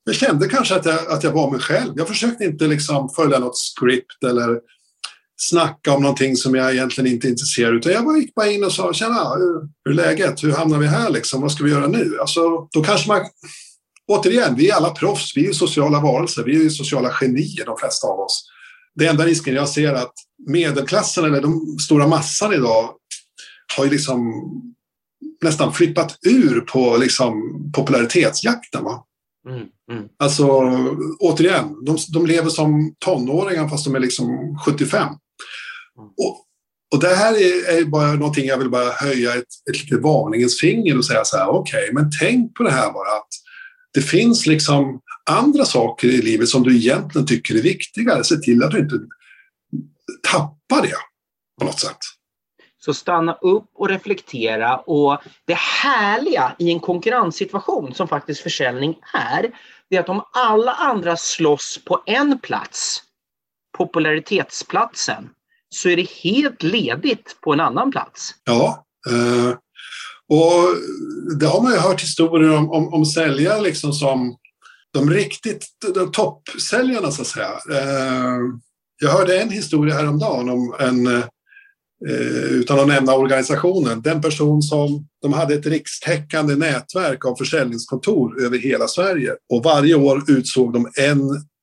jag 0.04 0.14
kände 0.14 0.48
kanske 0.48 0.74
att 0.74 0.86
jag, 0.86 1.06
att 1.06 1.24
jag 1.24 1.32
var 1.32 1.50
mig 1.50 1.60
själv. 1.60 1.92
Jag 1.96 2.08
försökte 2.08 2.44
inte 2.44 2.66
liksom 2.66 3.08
följa 3.08 3.38
något 3.38 3.58
script 3.58 4.24
eller 4.24 4.60
snacka 5.40 5.92
om 5.92 6.02
någonting 6.02 6.36
som 6.36 6.54
jag 6.54 6.72
egentligen 6.72 7.12
inte 7.12 7.26
är 7.26 7.30
intresserad 7.30 7.70
av. 7.70 7.76
Utan 7.76 7.92
jag 7.92 8.04
bara 8.04 8.16
gick 8.16 8.34
bara 8.34 8.50
in 8.50 8.64
och 8.64 8.72
sa, 8.72 8.92
tjena, 8.92 9.34
hur 9.84 9.92
är 9.92 9.94
läget? 9.94 10.44
Hur 10.44 10.52
hamnar 10.52 10.78
vi 10.78 10.86
här 10.86 11.10
liksom? 11.10 11.42
Vad 11.42 11.52
ska 11.52 11.64
vi 11.64 11.70
göra 11.70 11.86
nu? 11.86 12.18
Alltså, 12.20 12.68
då 12.72 12.84
kanske 12.84 13.08
man... 13.08 13.20
Återigen, 14.06 14.54
vi 14.56 14.70
är 14.70 14.74
alla 14.74 14.90
proffs. 14.90 15.36
Vi 15.36 15.48
är 15.48 15.52
sociala 15.52 16.00
varelser. 16.00 16.44
Vi 16.44 16.66
är 16.66 16.68
sociala 16.68 17.10
genier, 17.10 17.66
de 17.66 17.76
flesta 17.78 18.06
av 18.06 18.20
oss. 18.20 18.50
Det 18.94 19.06
enda 19.06 19.24
risken 19.24 19.54
jag 19.54 19.68
ser 19.68 19.88
är 19.88 19.94
att 19.94 20.14
medelklassen, 20.46 21.24
eller 21.24 21.40
den 21.40 21.78
stora 21.78 22.06
massan 22.06 22.52
idag, 22.52 22.94
har 23.76 23.84
ju 23.84 23.90
liksom 23.90 24.32
nästan 25.42 25.72
flippat 25.72 26.18
ur 26.22 26.60
på 26.60 26.96
liksom 26.96 27.32
popularitetsjakten. 27.74 28.84
Va? 28.84 29.04
Mm, 29.48 29.66
mm. 29.90 30.04
Alltså, 30.18 30.46
återigen, 31.20 31.84
de, 31.84 31.98
de 32.12 32.26
lever 32.26 32.50
som 32.50 32.94
tonåringar 32.98 33.68
fast 33.68 33.84
de 33.84 33.94
är 33.94 34.00
liksom 34.00 34.58
75. 34.64 35.02
Mm. 35.02 35.18
Och, 36.08 36.46
och 36.94 37.00
det 37.00 37.14
här 37.14 37.32
är, 37.32 37.78
är, 37.78 37.84
bara 37.84 38.12
någonting 38.12 38.46
jag 38.46 38.58
vill 38.58 38.70
bara 38.70 38.90
höja 38.90 39.34
ett, 39.34 39.70
ett 39.70 39.82
litet 39.82 40.02
varningens 40.02 40.60
finger 40.60 40.98
och 40.98 41.04
säga 41.04 41.24
så 41.24 41.36
här, 41.36 41.48
okej, 41.48 41.82
okay, 41.82 41.94
men 41.94 42.10
tänk 42.20 42.54
på 42.54 42.62
det 42.62 42.70
här 42.70 42.92
bara 42.92 43.16
att 43.16 43.28
det 43.94 44.02
finns 44.02 44.46
liksom 44.46 45.00
andra 45.30 45.64
saker 45.64 46.08
i 46.08 46.22
livet 46.22 46.48
som 46.48 46.62
du 46.62 46.76
egentligen 46.76 47.26
tycker 47.26 47.54
är 47.54 47.62
viktigare. 47.62 48.24
Se 48.24 48.36
till 48.36 48.62
att 48.62 48.70
du 48.70 48.78
inte 48.78 48.96
tappar 50.30 50.82
det 50.82 50.96
på 51.58 51.64
något 51.64 51.80
sätt. 51.80 51.98
Så 52.78 52.94
stanna 52.94 53.34
upp 53.34 53.70
och 53.74 53.88
reflektera 53.88 54.76
och 54.76 55.22
det 55.46 55.58
härliga 55.58 56.56
i 56.58 56.70
en 56.70 56.80
konkurrenssituation 56.80 57.94
som 57.94 58.08
faktiskt 58.08 58.40
försäljning 58.40 58.98
är, 59.14 59.50
det 59.90 59.96
är 59.96 60.00
att 60.00 60.08
om 60.08 60.22
alla 60.32 60.72
andra 60.72 61.16
slåss 61.16 61.78
på 61.84 62.02
en 62.06 62.38
plats, 62.38 63.02
popularitetsplatsen, 63.78 65.28
så 65.68 65.88
är 65.88 65.96
det 65.96 66.10
helt 66.10 66.62
ledigt 66.62 67.36
på 67.40 67.52
en 67.52 67.60
annan 67.60 67.90
plats. 67.90 68.34
Ja, 68.44 68.84
eh, 69.10 69.50
och 70.28 70.76
det 71.38 71.46
har 71.46 71.62
man 71.62 71.72
ju 71.72 71.78
hört 71.78 72.02
historier 72.02 72.56
om, 72.56 72.70
om, 72.70 72.94
om 72.94 73.04
säljare 73.04 73.60
liksom 73.60 73.92
som 73.92 74.36
de 74.92 75.10
riktigt 75.10 75.66
de 75.94 76.12
toppsäljarna 76.12 77.10
så 77.10 77.22
att 77.22 77.28
säga. 77.28 77.50
Eh, 77.70 78.38
jag 79.00 79.10
hörde 79.10 79.40
en 79.40 79.50
historia 79.50 79.94
häromdagen 79.94 80.48
om 80.48 80.74
en 80.78 81.06
eh, 81.06 81.24
utan 82.50 82.80
att 82.80 82.88
nämna 82.88 83.14
organisationen, 83.14 84.02
den 84.02 84.20
person 84.20 84.62
som 84.62 85.06
de 85.22 85.32
hade 85.32 85.54
ett 85.54 85.66
rikstäckande 85.66 86.56
nätverk 86.56 87.24
av 87.24 87.34
försäljningskontor 87.36 88.44
över 88.44 88.58
hela 88.58 88.88
Sverige 88.88 89.34
och 89.52 89.62
varje 89.64 89.94
år 89.94 90.22
utsåg 90.28 90.72
de 90.72 90.88
en 90.96 91.20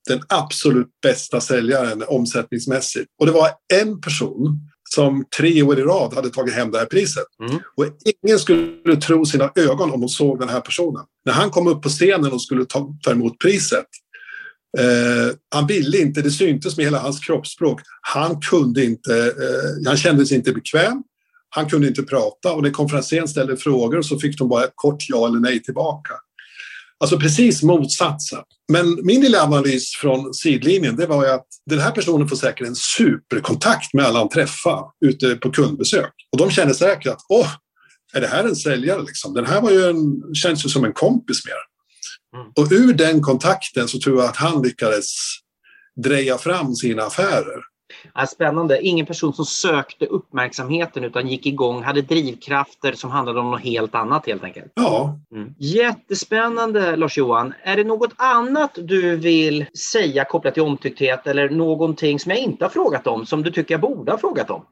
den 0.07 0.21
absolut 0.29 0.87
bästa 1.03 1.41
säljaren 1.41 2.03
omsättningsmässigt. 2.07 3.05
Och 3.19 3.25
det 3.25 3.31
var 3.31 3.49
en 3.73 4.01
person 4.01 4.59
som 4.89 5.25
tre 5.37 5.63
år 5.63 5.79
i 5.79 5.83
rad 5.83 6.13
hade 6.13 6.29
tagit 6.29 6.53
hem 6.53 6.71
det 6.71 6.77
här 6.77 6.85
priset. 6.85 7.25
Mm. 7.49 7.55
Och 7.75 7.85
ingen 8.23 8.39
skulle 8.39 8.95
tro 8.95 9.25
sina 9.25 9.51
ögon 9.55 9.91
om 9.91 10.01
de 10.01 10.09
såg 10.09 10.39
den 10.39 10.49
här 10.49 10.61
personen. 10.61 11.03
När 11.25 11.33
han 11.33 11.49
kom 11.49 11.67
upp 11.67 11.81
på 11.81 11.89
scenen 11.89 12.31
och 12.31 12.41
skulle 12.41 12.65
ta, 12.65 12.95
ta 13.03 13.11
emot 13.11 13.39
priset 13.39 13.85
Eh, 14.77 15.35
han 15.55 15.67
ville 15.67 15.97
inte, 15.97 16.21
det 16.21 16.31
syntes 16.31 16.77
med 16.77 16.85
hela 16.85 16.99
hans 16.99 17.19
kroppsspråk. 17.19 17.81
Han 18.01 18.41
kunde 18.41 18.85
inte, 18.85 19.17
eh, 19.17 19.87
han 19.87 19.97
kände 19.97 20.25
sig 20.25 20.37
inte 20.37 20.51
bekväm. 20.51 21.03
Han 21.49 21.69
kunde 21.69 21.87
inte 21.87 22.03
prata 22.03 22.53
och 22.53 22.63
när 22.63 22.69
konferensen 22.69 23.27
ställde 23.27 23.57
frågor 23.57 24.01
så 24.01 24.19
fick 24.19 24.37
de 24.37 24.49
bara 24.49 24.63
ett 24.63 24.73
kort 24.75 25.05
ja 25.07 25.27
eller 25.27 25.39
nej 25.39 25.63
tillbaka. 25.63 26.13
Alltså 26.99 27.19
precis 27.19 27.63
motsatsen. 27.63 28.39
Men 28.71 29.05
min 29.05 29.21
lilla 29.21 29.43
analys 29.43 29.95
från 30.01 30.33
sidlinjen 30.33 30.95
det 30.95 31.05
var 31.05 31.25
ju 31.25 31.31
att 31.31 31.47
den 31.65 31.79
här 31.79 31.91
personen 31.91 32.27
får 32.27 32.35
säkert 32.35 32.67
en 32.67 32.75
superkontakt 32.75 33.93
med 33.93 34.05
alla 34.05 34.19
han 34.19 34.29
träffar 34.29 34.83
ute 35.05 35.35
på 35.35 35.51
kundbesök. 35.51 36.13
Och 36.31 36.37
de 36.37 36.51
känner 36.51 36.73
säkert 36.73 37.07
att 37.07 37.25
åh, 37.29 37.49
är 38.13 38.21
det 38.21 38.27
här 38.27 38.43
en 38.43 38.55
säljare? 38.55 39.01
Liksom? 39.01 39.33
Den 39.33 39.45
här 39.45 39.61
var 39.61 39.71
ju 39.71 39.83
en, 39.85 40.21
känns 40.33 40.65
ju 40.65 40.69
som 40.69 40.85
en 40.85 40.93
kompis 40.93 41.45
mer. 41.45 41.76
Mm. 42.35 42.51
Och 42.55 42.71
ur 42.71 42.93
den 42.93 43.21
kontakten 43.21 43.87
så 43.87 43.99
tror 43.99 44.19
jag 44.19 44.29
att 44.29 44.37
han 44.37 44.61
lyckades 44.61 45.05
dreja 46.03 46.37
fram 46.37 46.75
sina 46.75 47.03
affärer. 47.03 47.61
Ja, 48.13 48.25
spännande. 48.25 48.81
Ingen 48.81 49.05
person 49.05 49.33
som 49.33 49.45
sökte 49.45 50.05
uppmärksamheten 50.05 51.03
utan 51.03 51.27
gick 51.27 51.45
igång, 51.45 51.83
hade 51.83 52.01
drivkrafter 52.01 52.93
som 52.93 53.11
handlade 53.11 53.39
om 53.39 53.51
något 53.51 53.61
helt 53.61 53.95
annat 53.95 54.27
helt 54.27 54.43
enkelt. 54.43 54.71
Ja. 54.75 55.19
Mm. 55.31 55.53
Jättespännande 55.59 56.95
Lars-Johan. 56.95 57.53
Är 57.63 57.75
det 57.75 57.83
något 57.83 58.13
annat 58.15 58.71
du 58.75 59.15
vill 59.15 59.65
säga 59.91 60.25
kopplat 60.25 60.53
till 60.53 60.63
omtyckthet 60.63 61.27
eller 61.27 61.49
någonting 61.49 62.19
som 62.19 62.31
jag 62.31 62.39
inte 62.39 62.65
har 62.65 62.69
frågat 62.69 63.07
om 63.07 63.25
som 63.25 63.43
du 63.43 63.51
tycker 63.51 63.73
jag 63.73 63.81
borde 63.81 64.11
ha 64.11 64.17
frågat 64.17 64.49
om? 64.49 64.65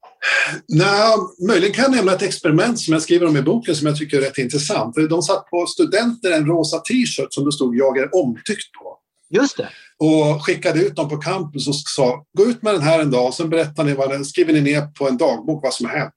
Nej, 0.67 1.15
möjligen 1.47 1.73
kan 1.73 1.84
jag 1.84 1.91
nämna 1.91 2.12
ett 2.13 2.21
experiment 2.21 2.80
som 2.80 2.93
jag 2.93 3.01
skriver 3.01 3.28
om 3.28 3.38
i 3.38 3.41
boken 3.41 3.75
som 3.75 3.88
jag 3.88 3.97
tycker 3.97 4.17
är 4.17 4.21
rätt 4.21 4.38
intressant. 4.38 4.95
De 5.10 5.21
satt 5.21 5.49
på 5.49 5.65
studenter 5.65 6.32
en 6.32 6.45
rosa 6.45 6.78
t-shirt 6.78 7.34
som 7.34 7.45
det 7.45 7.51
stod 7.51 7.75
“Jag 7.75 7.97
är 7.97 8.15
omtyckt” 8.15 8.71
på. 8.71 8.97
Just 9.30 9.58
det. 9.58 9.69
Och 9.99 10.45
skickade 10.45 10.79
ut 10.79 10.95
dem 10.95 11.10
på 11.10 11.17
campus 11.17 11.67
och 11.67 11.75
sa 11.75 12.25
gå 12.38 12.43
ut 12.43 12.62
med 12.63 12.73
den 12.73 12.81
här 12.81 12.99
en 12.99 13.12
dag 13.12 13.27
och 13.27 13.34
sen 13.34 13.49
berättar 13.49 13.84
ni 13.84 13.93
vad, 13.93 14.27
skriver 14.27 14.53
ni 14.53 14.62
ner 14.62 14.81
på 14.81 15.10
en 15.10 15.17
dagbok 15.17 15.63
vad 15.63 15.73
som 15.73 15.86
har 15.86 15.97
hänt. 15.97 16.13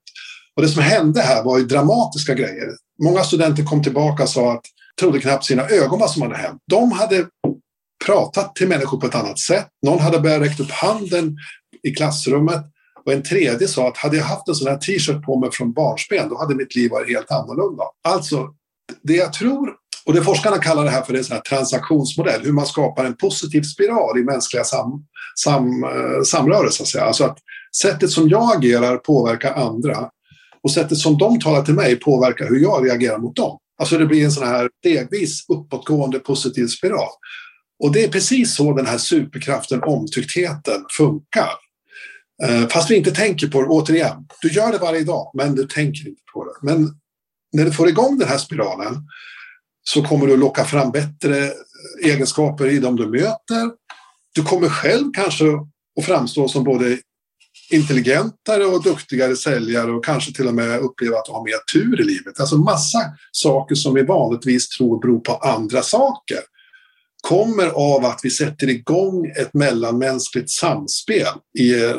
Och 0.56 0.62
det 0.62 0.68
som 0.68 0.82
hände 0.82 1.20
här 1.20 1.44
var 1.44 1.58
ju 1.58 1.64
dramatiska 1.64 2.34
grejer. 2.34 2.68
Många 3.02 3.24
studenter 3.24 3.64
kom 3.64 3.82
tillbaka 3.82 4.22
och 4.22 4.28
sa 4.28 4.52
att 4.52 4.64
trodde 5.00 5.20
knappt 5.20 5.44
sina 5.44 5.68
ögon 5.68 5.98
vad 5.98 6.10
som 6.10 6.22
hade 6.22 6.36
hänt. 6.36 6.62
De 6.70 6.92
hade 6.92 7.26
pratat 8.06 8.54
till 8.54 8.68
människor 8.68 9.00
på 9.00 9.06
ett 9.06 9.14
annat 9.14 9.38
sätt. 9.38 9.66
Någon 9.86 9.98
hade 9.98 10.20
börjat 10.20 10.42
räcka 10.42 10.62
upp 10.62 10.70
handen 10.70 11.36
i 11.82 11.90
klassrummet 11.90 12.64
och 13.04 13.12
en 13.12 13.22
tredje 13.22 13.68
sa 13.68 13.88
att 13.88 13.96
hade 13.96 14.16
jag 14.16 14.24
haft 14.24 14.48
en 14.48 14.54
sån 14.54 14.68
här 14.68 14.76
t-shirt 14.76 15.24
på 15.24 15.40
mig 15.40 15.50
från 15.52 15.72
barnsben 15.72 16.28
då 16.28 16.38
hade 16.38 16.54
mitt 16.54 16.76
liv 16.76 16.90
varit 16.90 17.08
helt 17.08 17.30
annorlunda. 17.30 17.82
Alltså, 18.08 18.48
det 19.02 19.14
jag 19.14 19.32
tror, 19.32 19.74
och 20.08 20.14
det 20.14 20.22
forskarna 20.22 20.58
kallar 20.58 20.84
det 20.84 20.90
här 20.90 21.02
för 21.02 21.14
en 21.14 21.42
transaktionsmodell, 21.48 22.44
hur 22.44 22.52
man 22.52 22.66
skapar 22.66 23.04
en 23.04 23.16
positiv 23.16 23.62
spiral 23.62 24.18
i 24.18 24.22
mänskliga 24.22 24.64
sam, 24.64 25.04
sam, 25.44 25.84
eh, 25.84 26.60
att 26.80 26.88
säga. 26.88 27.04
Alltså 27.04 27.24
att 27.24 27.38
sättet 27.82 28.10
som 28.10 28.28
jag 28.28 28.56
agerar 28.56 28.96
påverkar 28.96 29.54
andra 29.54 30.10
och 30.62 30.70
sättet 30.70 30.98
som 30.98 31.18
de 31.18 31.40
talar 31.40 31.62
till 31.62 31.74
mig 31.74 31.96
påverkar 31.96 32.48
hur 32.48 32.60
jag 32.60 32.86
reagerar 32.86 33.18
mot 33.18 33.36
dem. 33.36 33.58
Alltså 33.80 33.98
det 33.98 34.06
blir 34.06 34.24
en 34.24 34.32
sån 34.32 34.46
här 34.46 34.68
stegvis 34.78 35.44
uppåtgående 35.48 36.18
positiv 36.18 36.66
spiral. 36.66 37.10
Och 37.84 37.92
det 37.92 38.04
är 38.04 38.08
precis 38.08 38.56
så 38.56 38.72
den 38.72 38.86
här 38.86 38.98
superkraften 38.98 39.82
omtycktheten 39.82 40.84
funkar. 40.96 41.50
Eh, 42.42 42.68
fast 42.68 42.90
vi 42.90 42.96
inte 42.96 43.10
tänker 43.10 43.46
på 43.48 43.60
det, 43.60 43.68
återigen, 43.68 44.26
du 44.42 44.48
gör 44.52 44.72
det 44.72 44.78
varje 44.78 45.04
dag 45.04 45.30
men 45.34 45.54
du 45.54 45.64
tänker 45.64 46.08
inte 46.08 46.22
på 46.34 46.44
det. 46.44 46.66
Men 46.66 46.88
när 47.52 47.64
du 47.64 47.72
får 47.72 47.88
igång 47.88 48.18
den 48.18 48.28
här 48.28 48.38
spiralen 48.38 48.94
så 49.94 50.02
kommer 50.02 50.26
du 50.26 50.36
locka 50.36 50.64
fram 50.64 50.90
bättre 50.90 51.52
egenskaper 52.04 52.66
i 52.66 52.78
dem 52.78 52.96
du 52.96 53.06
möter. 53.06 53.70
Du 54.34 54.42
kommer 54.42 54.68
själv 54.68 55.04
kanske 55.14 55.44
att 56.00 56.06
framstå 56.06 56.48
som 56.48 56.64
både 56.64 56.98
intelligentare 57.70 58.64
och 58.64 58.82
duktigare 58.82 59.36
säljare 59.36 59.90
och 59.90 60.04
kanske 60.04 60.32
till 60.32 60.48
och 60.48 60.54
med 60.54 60.80
uppleva 60.80 61.16
att 61.16 61.24
du 61.24 61.32
har 61.32 61.44
mer 61.44 61.72
tur 61.72 62.00
i 62.00 62.04
livet. 62.04 62.40
Alltså 62.40 62.56
massa 62.56 62.98
saker 63.32 63.74
som 63.74 63.94
vi 63.94 64.02
vanligtvis 64.02 64.68
tror 64.68 65.00
beror 65.00 65.20
på 65.20 65.34
andra 65.34 65.82
saker 65.82 66.38
kommer 67.22 67.66
av 67.66 68.04
att 68.04 68.20
vi 68.22 68.30
sätter 68.30 68.68
igång 68.68 69.26
ett 69.26 69.54
mellanmänskligt 69.54 70.50
samspel 70.50 71.26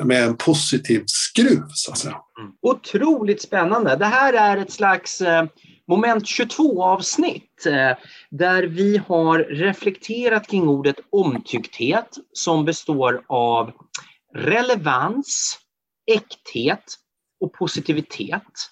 med 0.03 0.23
en 0.23 0.37
positiv 0.37 1.03
skruv. 1.07 1.63
Så 1.73 1.91
att 1.91 1.97
säga. 1.97 2.15
Mm. 2.39 2.51
Otroligt 2.61 3.41
spännande. 3.41 3.95
Det 3.95 4.05
här 4.05 4.33
är 4.33 4.57
ett 4.57 4.71
slags 4.71 5.21
eh, 5.21 5.45
moment 5.89 6.27
22 6.27 6.83
avsnitt 6.83 7.65
eh, 7.65 7.97
där 8.29 8.63
vi 8.63 8.97
har 9.07 9.39
reflekterat 9.39 10.47
kring 10.47 10.67
ordet 10.67 10.95
omtyckthet 11.09 12.17
som 12.33 12.65
består 12.65 13.23
av 13.27 13.71
relevans, 14.35 15.59
äkthet 16.11 16.83
och 17.39 17.53
positivitet. 17.53 18.69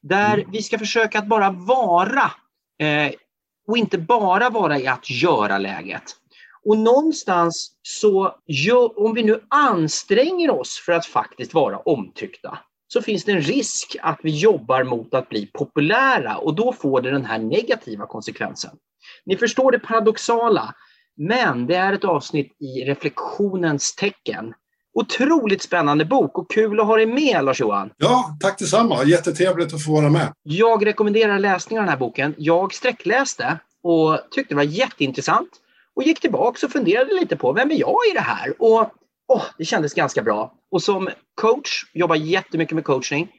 Där 0.00 0.34
mm. 0.34 0.50
vi 0.50 0.62
ska 0.62 0.78
försöka 0.78 1.18
att 1.18 1.26
bara 1.26 1.50
vara 1.50 2.32
eh, 2.80 3.12
och 3.68 3.78
inte 3.78 3.98
bara 3.98 4.50
vara 4.50 4.78
i 4.78 4.86
att 4.86 5.10
göra-läget. 5.10 6.02
Och 6.64 6.78
någonstans 6.78 7.72
så, 7.82 8.34
om 8.96 9.14
vi 9.14 9.22
nu 9.22 9.44
anstränger 9.48 10.50
oss 10.50 10.82
för 10.86 10.92
att 10.92 11.06
faktiskt 11.06 11.54
vara 11.54 11.78
omtyckta, 11.78 12.58
så 12.88 13.02
finns 13.02 13.24
det 13.24 13.32
en 13.32 13.40
risk 13.40 13.96
att 14.02 14.20
vi 14.22 14.30
jobbar 14.30 14.84
mot 14.84 15.14
att 15.14 15.28
bli 15.28 15.46
populära 15.46 16.36
och 16.36 16.54
då 16.54 16.72
får 16.72 17.00
det 17.00 17.10
den 17.10 17.24
här 17.24 17.38
negativa 17.38 18.06
konsekvensen. 18.06 18.70
Ni 19.26 19.36
förstår 19.36 19.72
det 19.72 19.78
paradoxala, 19.78 20.74
men 21.16 21.66
det 21.66 21.74
är 21.74 21.92
ett 21.92 22.04
avsnitt 22.04 22.56
i 22.60 22.84
reflektionens 22.84 23.94
tecken. 23.94 24.54
Otroligt 24.94 25.62
spännande 25.62 26.04
bok 26.04 26.38
och 26.38 26.50
kul 26.50 26.80
att 26.80 26.86
ha 26.86 26.96
dig 26.96 27.06
med 27.06 27.44
Lars-Johan. 27.44 27.90
Ja, 27.96 28.36
tack 28.40 28.58
detsamma. 28.58 29.04
Jättetrevligt 29.04 29.74
att 29.74 29.84
få 29.84 29.92
vara 29.92 30.10
med. 30.10 30.32
Jag 30.42 30.86
rekommenderar 30.86 31.38
läsning 31.38 31.78
av 31.78 31.84
den 31.84 31.90
här 31.90 31.98
boken. 31.98 32.34
Jag 32.38 32.74
sträckläste 32.74 33.58
och 33.82 34.18
tyckte 34.30 34.54
det 34.54 34.56
var 34.56 34.62
jätteintressant 34.62 35.48
och 35.96 36.02
gick 36.02 36.20
tillbaka 36.20 36.66
och 36.66 36.72
funderade 36.72 37.14
lite 37.14 37.36
på 37.36 37.52
vem 37.52 37.70
är 37.70 37.74
jag 37.74 37.98
i 38.10 38.14
det 38.14 38.20
här? 38.20 38.54
Och 38.58 38.80
oh, 39.28 39.42
det 39.58 39.64
kändes 39.64 39.94
ganska 39.94 40.22
bra. 40.22 40.57
Och 40.70 40.82
som 40.82 41.08
coach, 41.34 41.84
jobbar 41.92 42.16
jättemycket 42.16 42.74
med 42.74 42.84
coaching, 42.84 43.32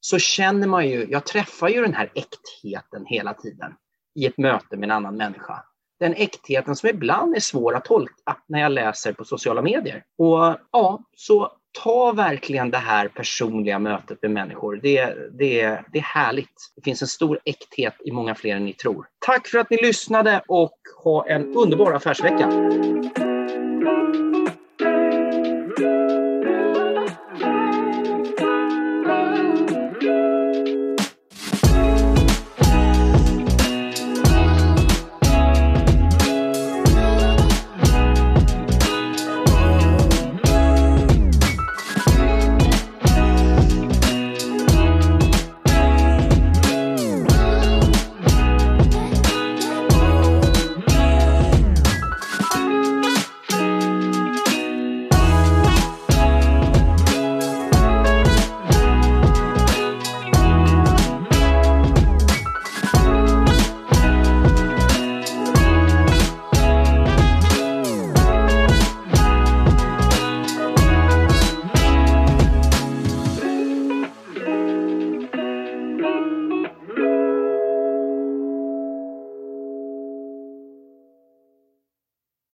så 0.00 0.18
känner 0.18 0.66
man 0.66 0.88
ju, 0.88 1.06
jag 1.10 1.26
träffar 1.26 1.68
ju 1.68 1.82
den 1.82 1.94
här 1.94 2.10
äktheten 2.14 3.06
hela 3.06 3.34
tiden 3.34 3.72
i 4.14 4.26
ett 4.26 4.38
möte 4.38 4.76
med 4.76 4.84
en 4.84 4.90
annan 4.90 5.16
människa. 5.16 5.64
Den 6.00 6.14
äktheten 6.14 6.76
som 6.76 6.88
ibland 6.88 7.36
är 7.36 7.40
svår 7.40 7.76
att 7.76 7.84
tolka 7.84 8.36
när 8.48 8.60
jag 8.60 8.72
läser 8.72 9.12
på 9.12 9.24
sociala 9.24 9.62
medier. 9.62 10.04
Och 10.18 10.58
ja, 10.72 11.00
så 11.16 11.52
ta 11.84 12.12
verkligen 12.12 12.70
det 12.70 12.78
här 12.78 13.08
personliga 13.08 13.78
mötet 13.78 14.22
med 14.22 14.30
människor. 14.30 14.80
Det, 14.82 15.04
det, 15.38 15.84
det 15.92 15.98
är 15.98 16.02
härligt. 16.02 16.72
Det 16.76 16.82
finns 16.82 17.02
en 17.02 17.08
stor 17.08 17.40
äkthet 17.44 17.94
i 18.04 18.12
många 18.12 18.34
fler 18.34 18.56
än 18.56 18.64
ni 18.64 18.72
tror. 18.72 19.06
Tack 19.26 19.48
för 19.48 19.58
att 19.58 19.70
ni 19.70 19.76
lyssnade 19.76 20.42
och 20.48 20.78
ha 21.04 21.26
en 21.28 21.56
underbar 21.56 21.92
affärsvecka. 21.92 22.50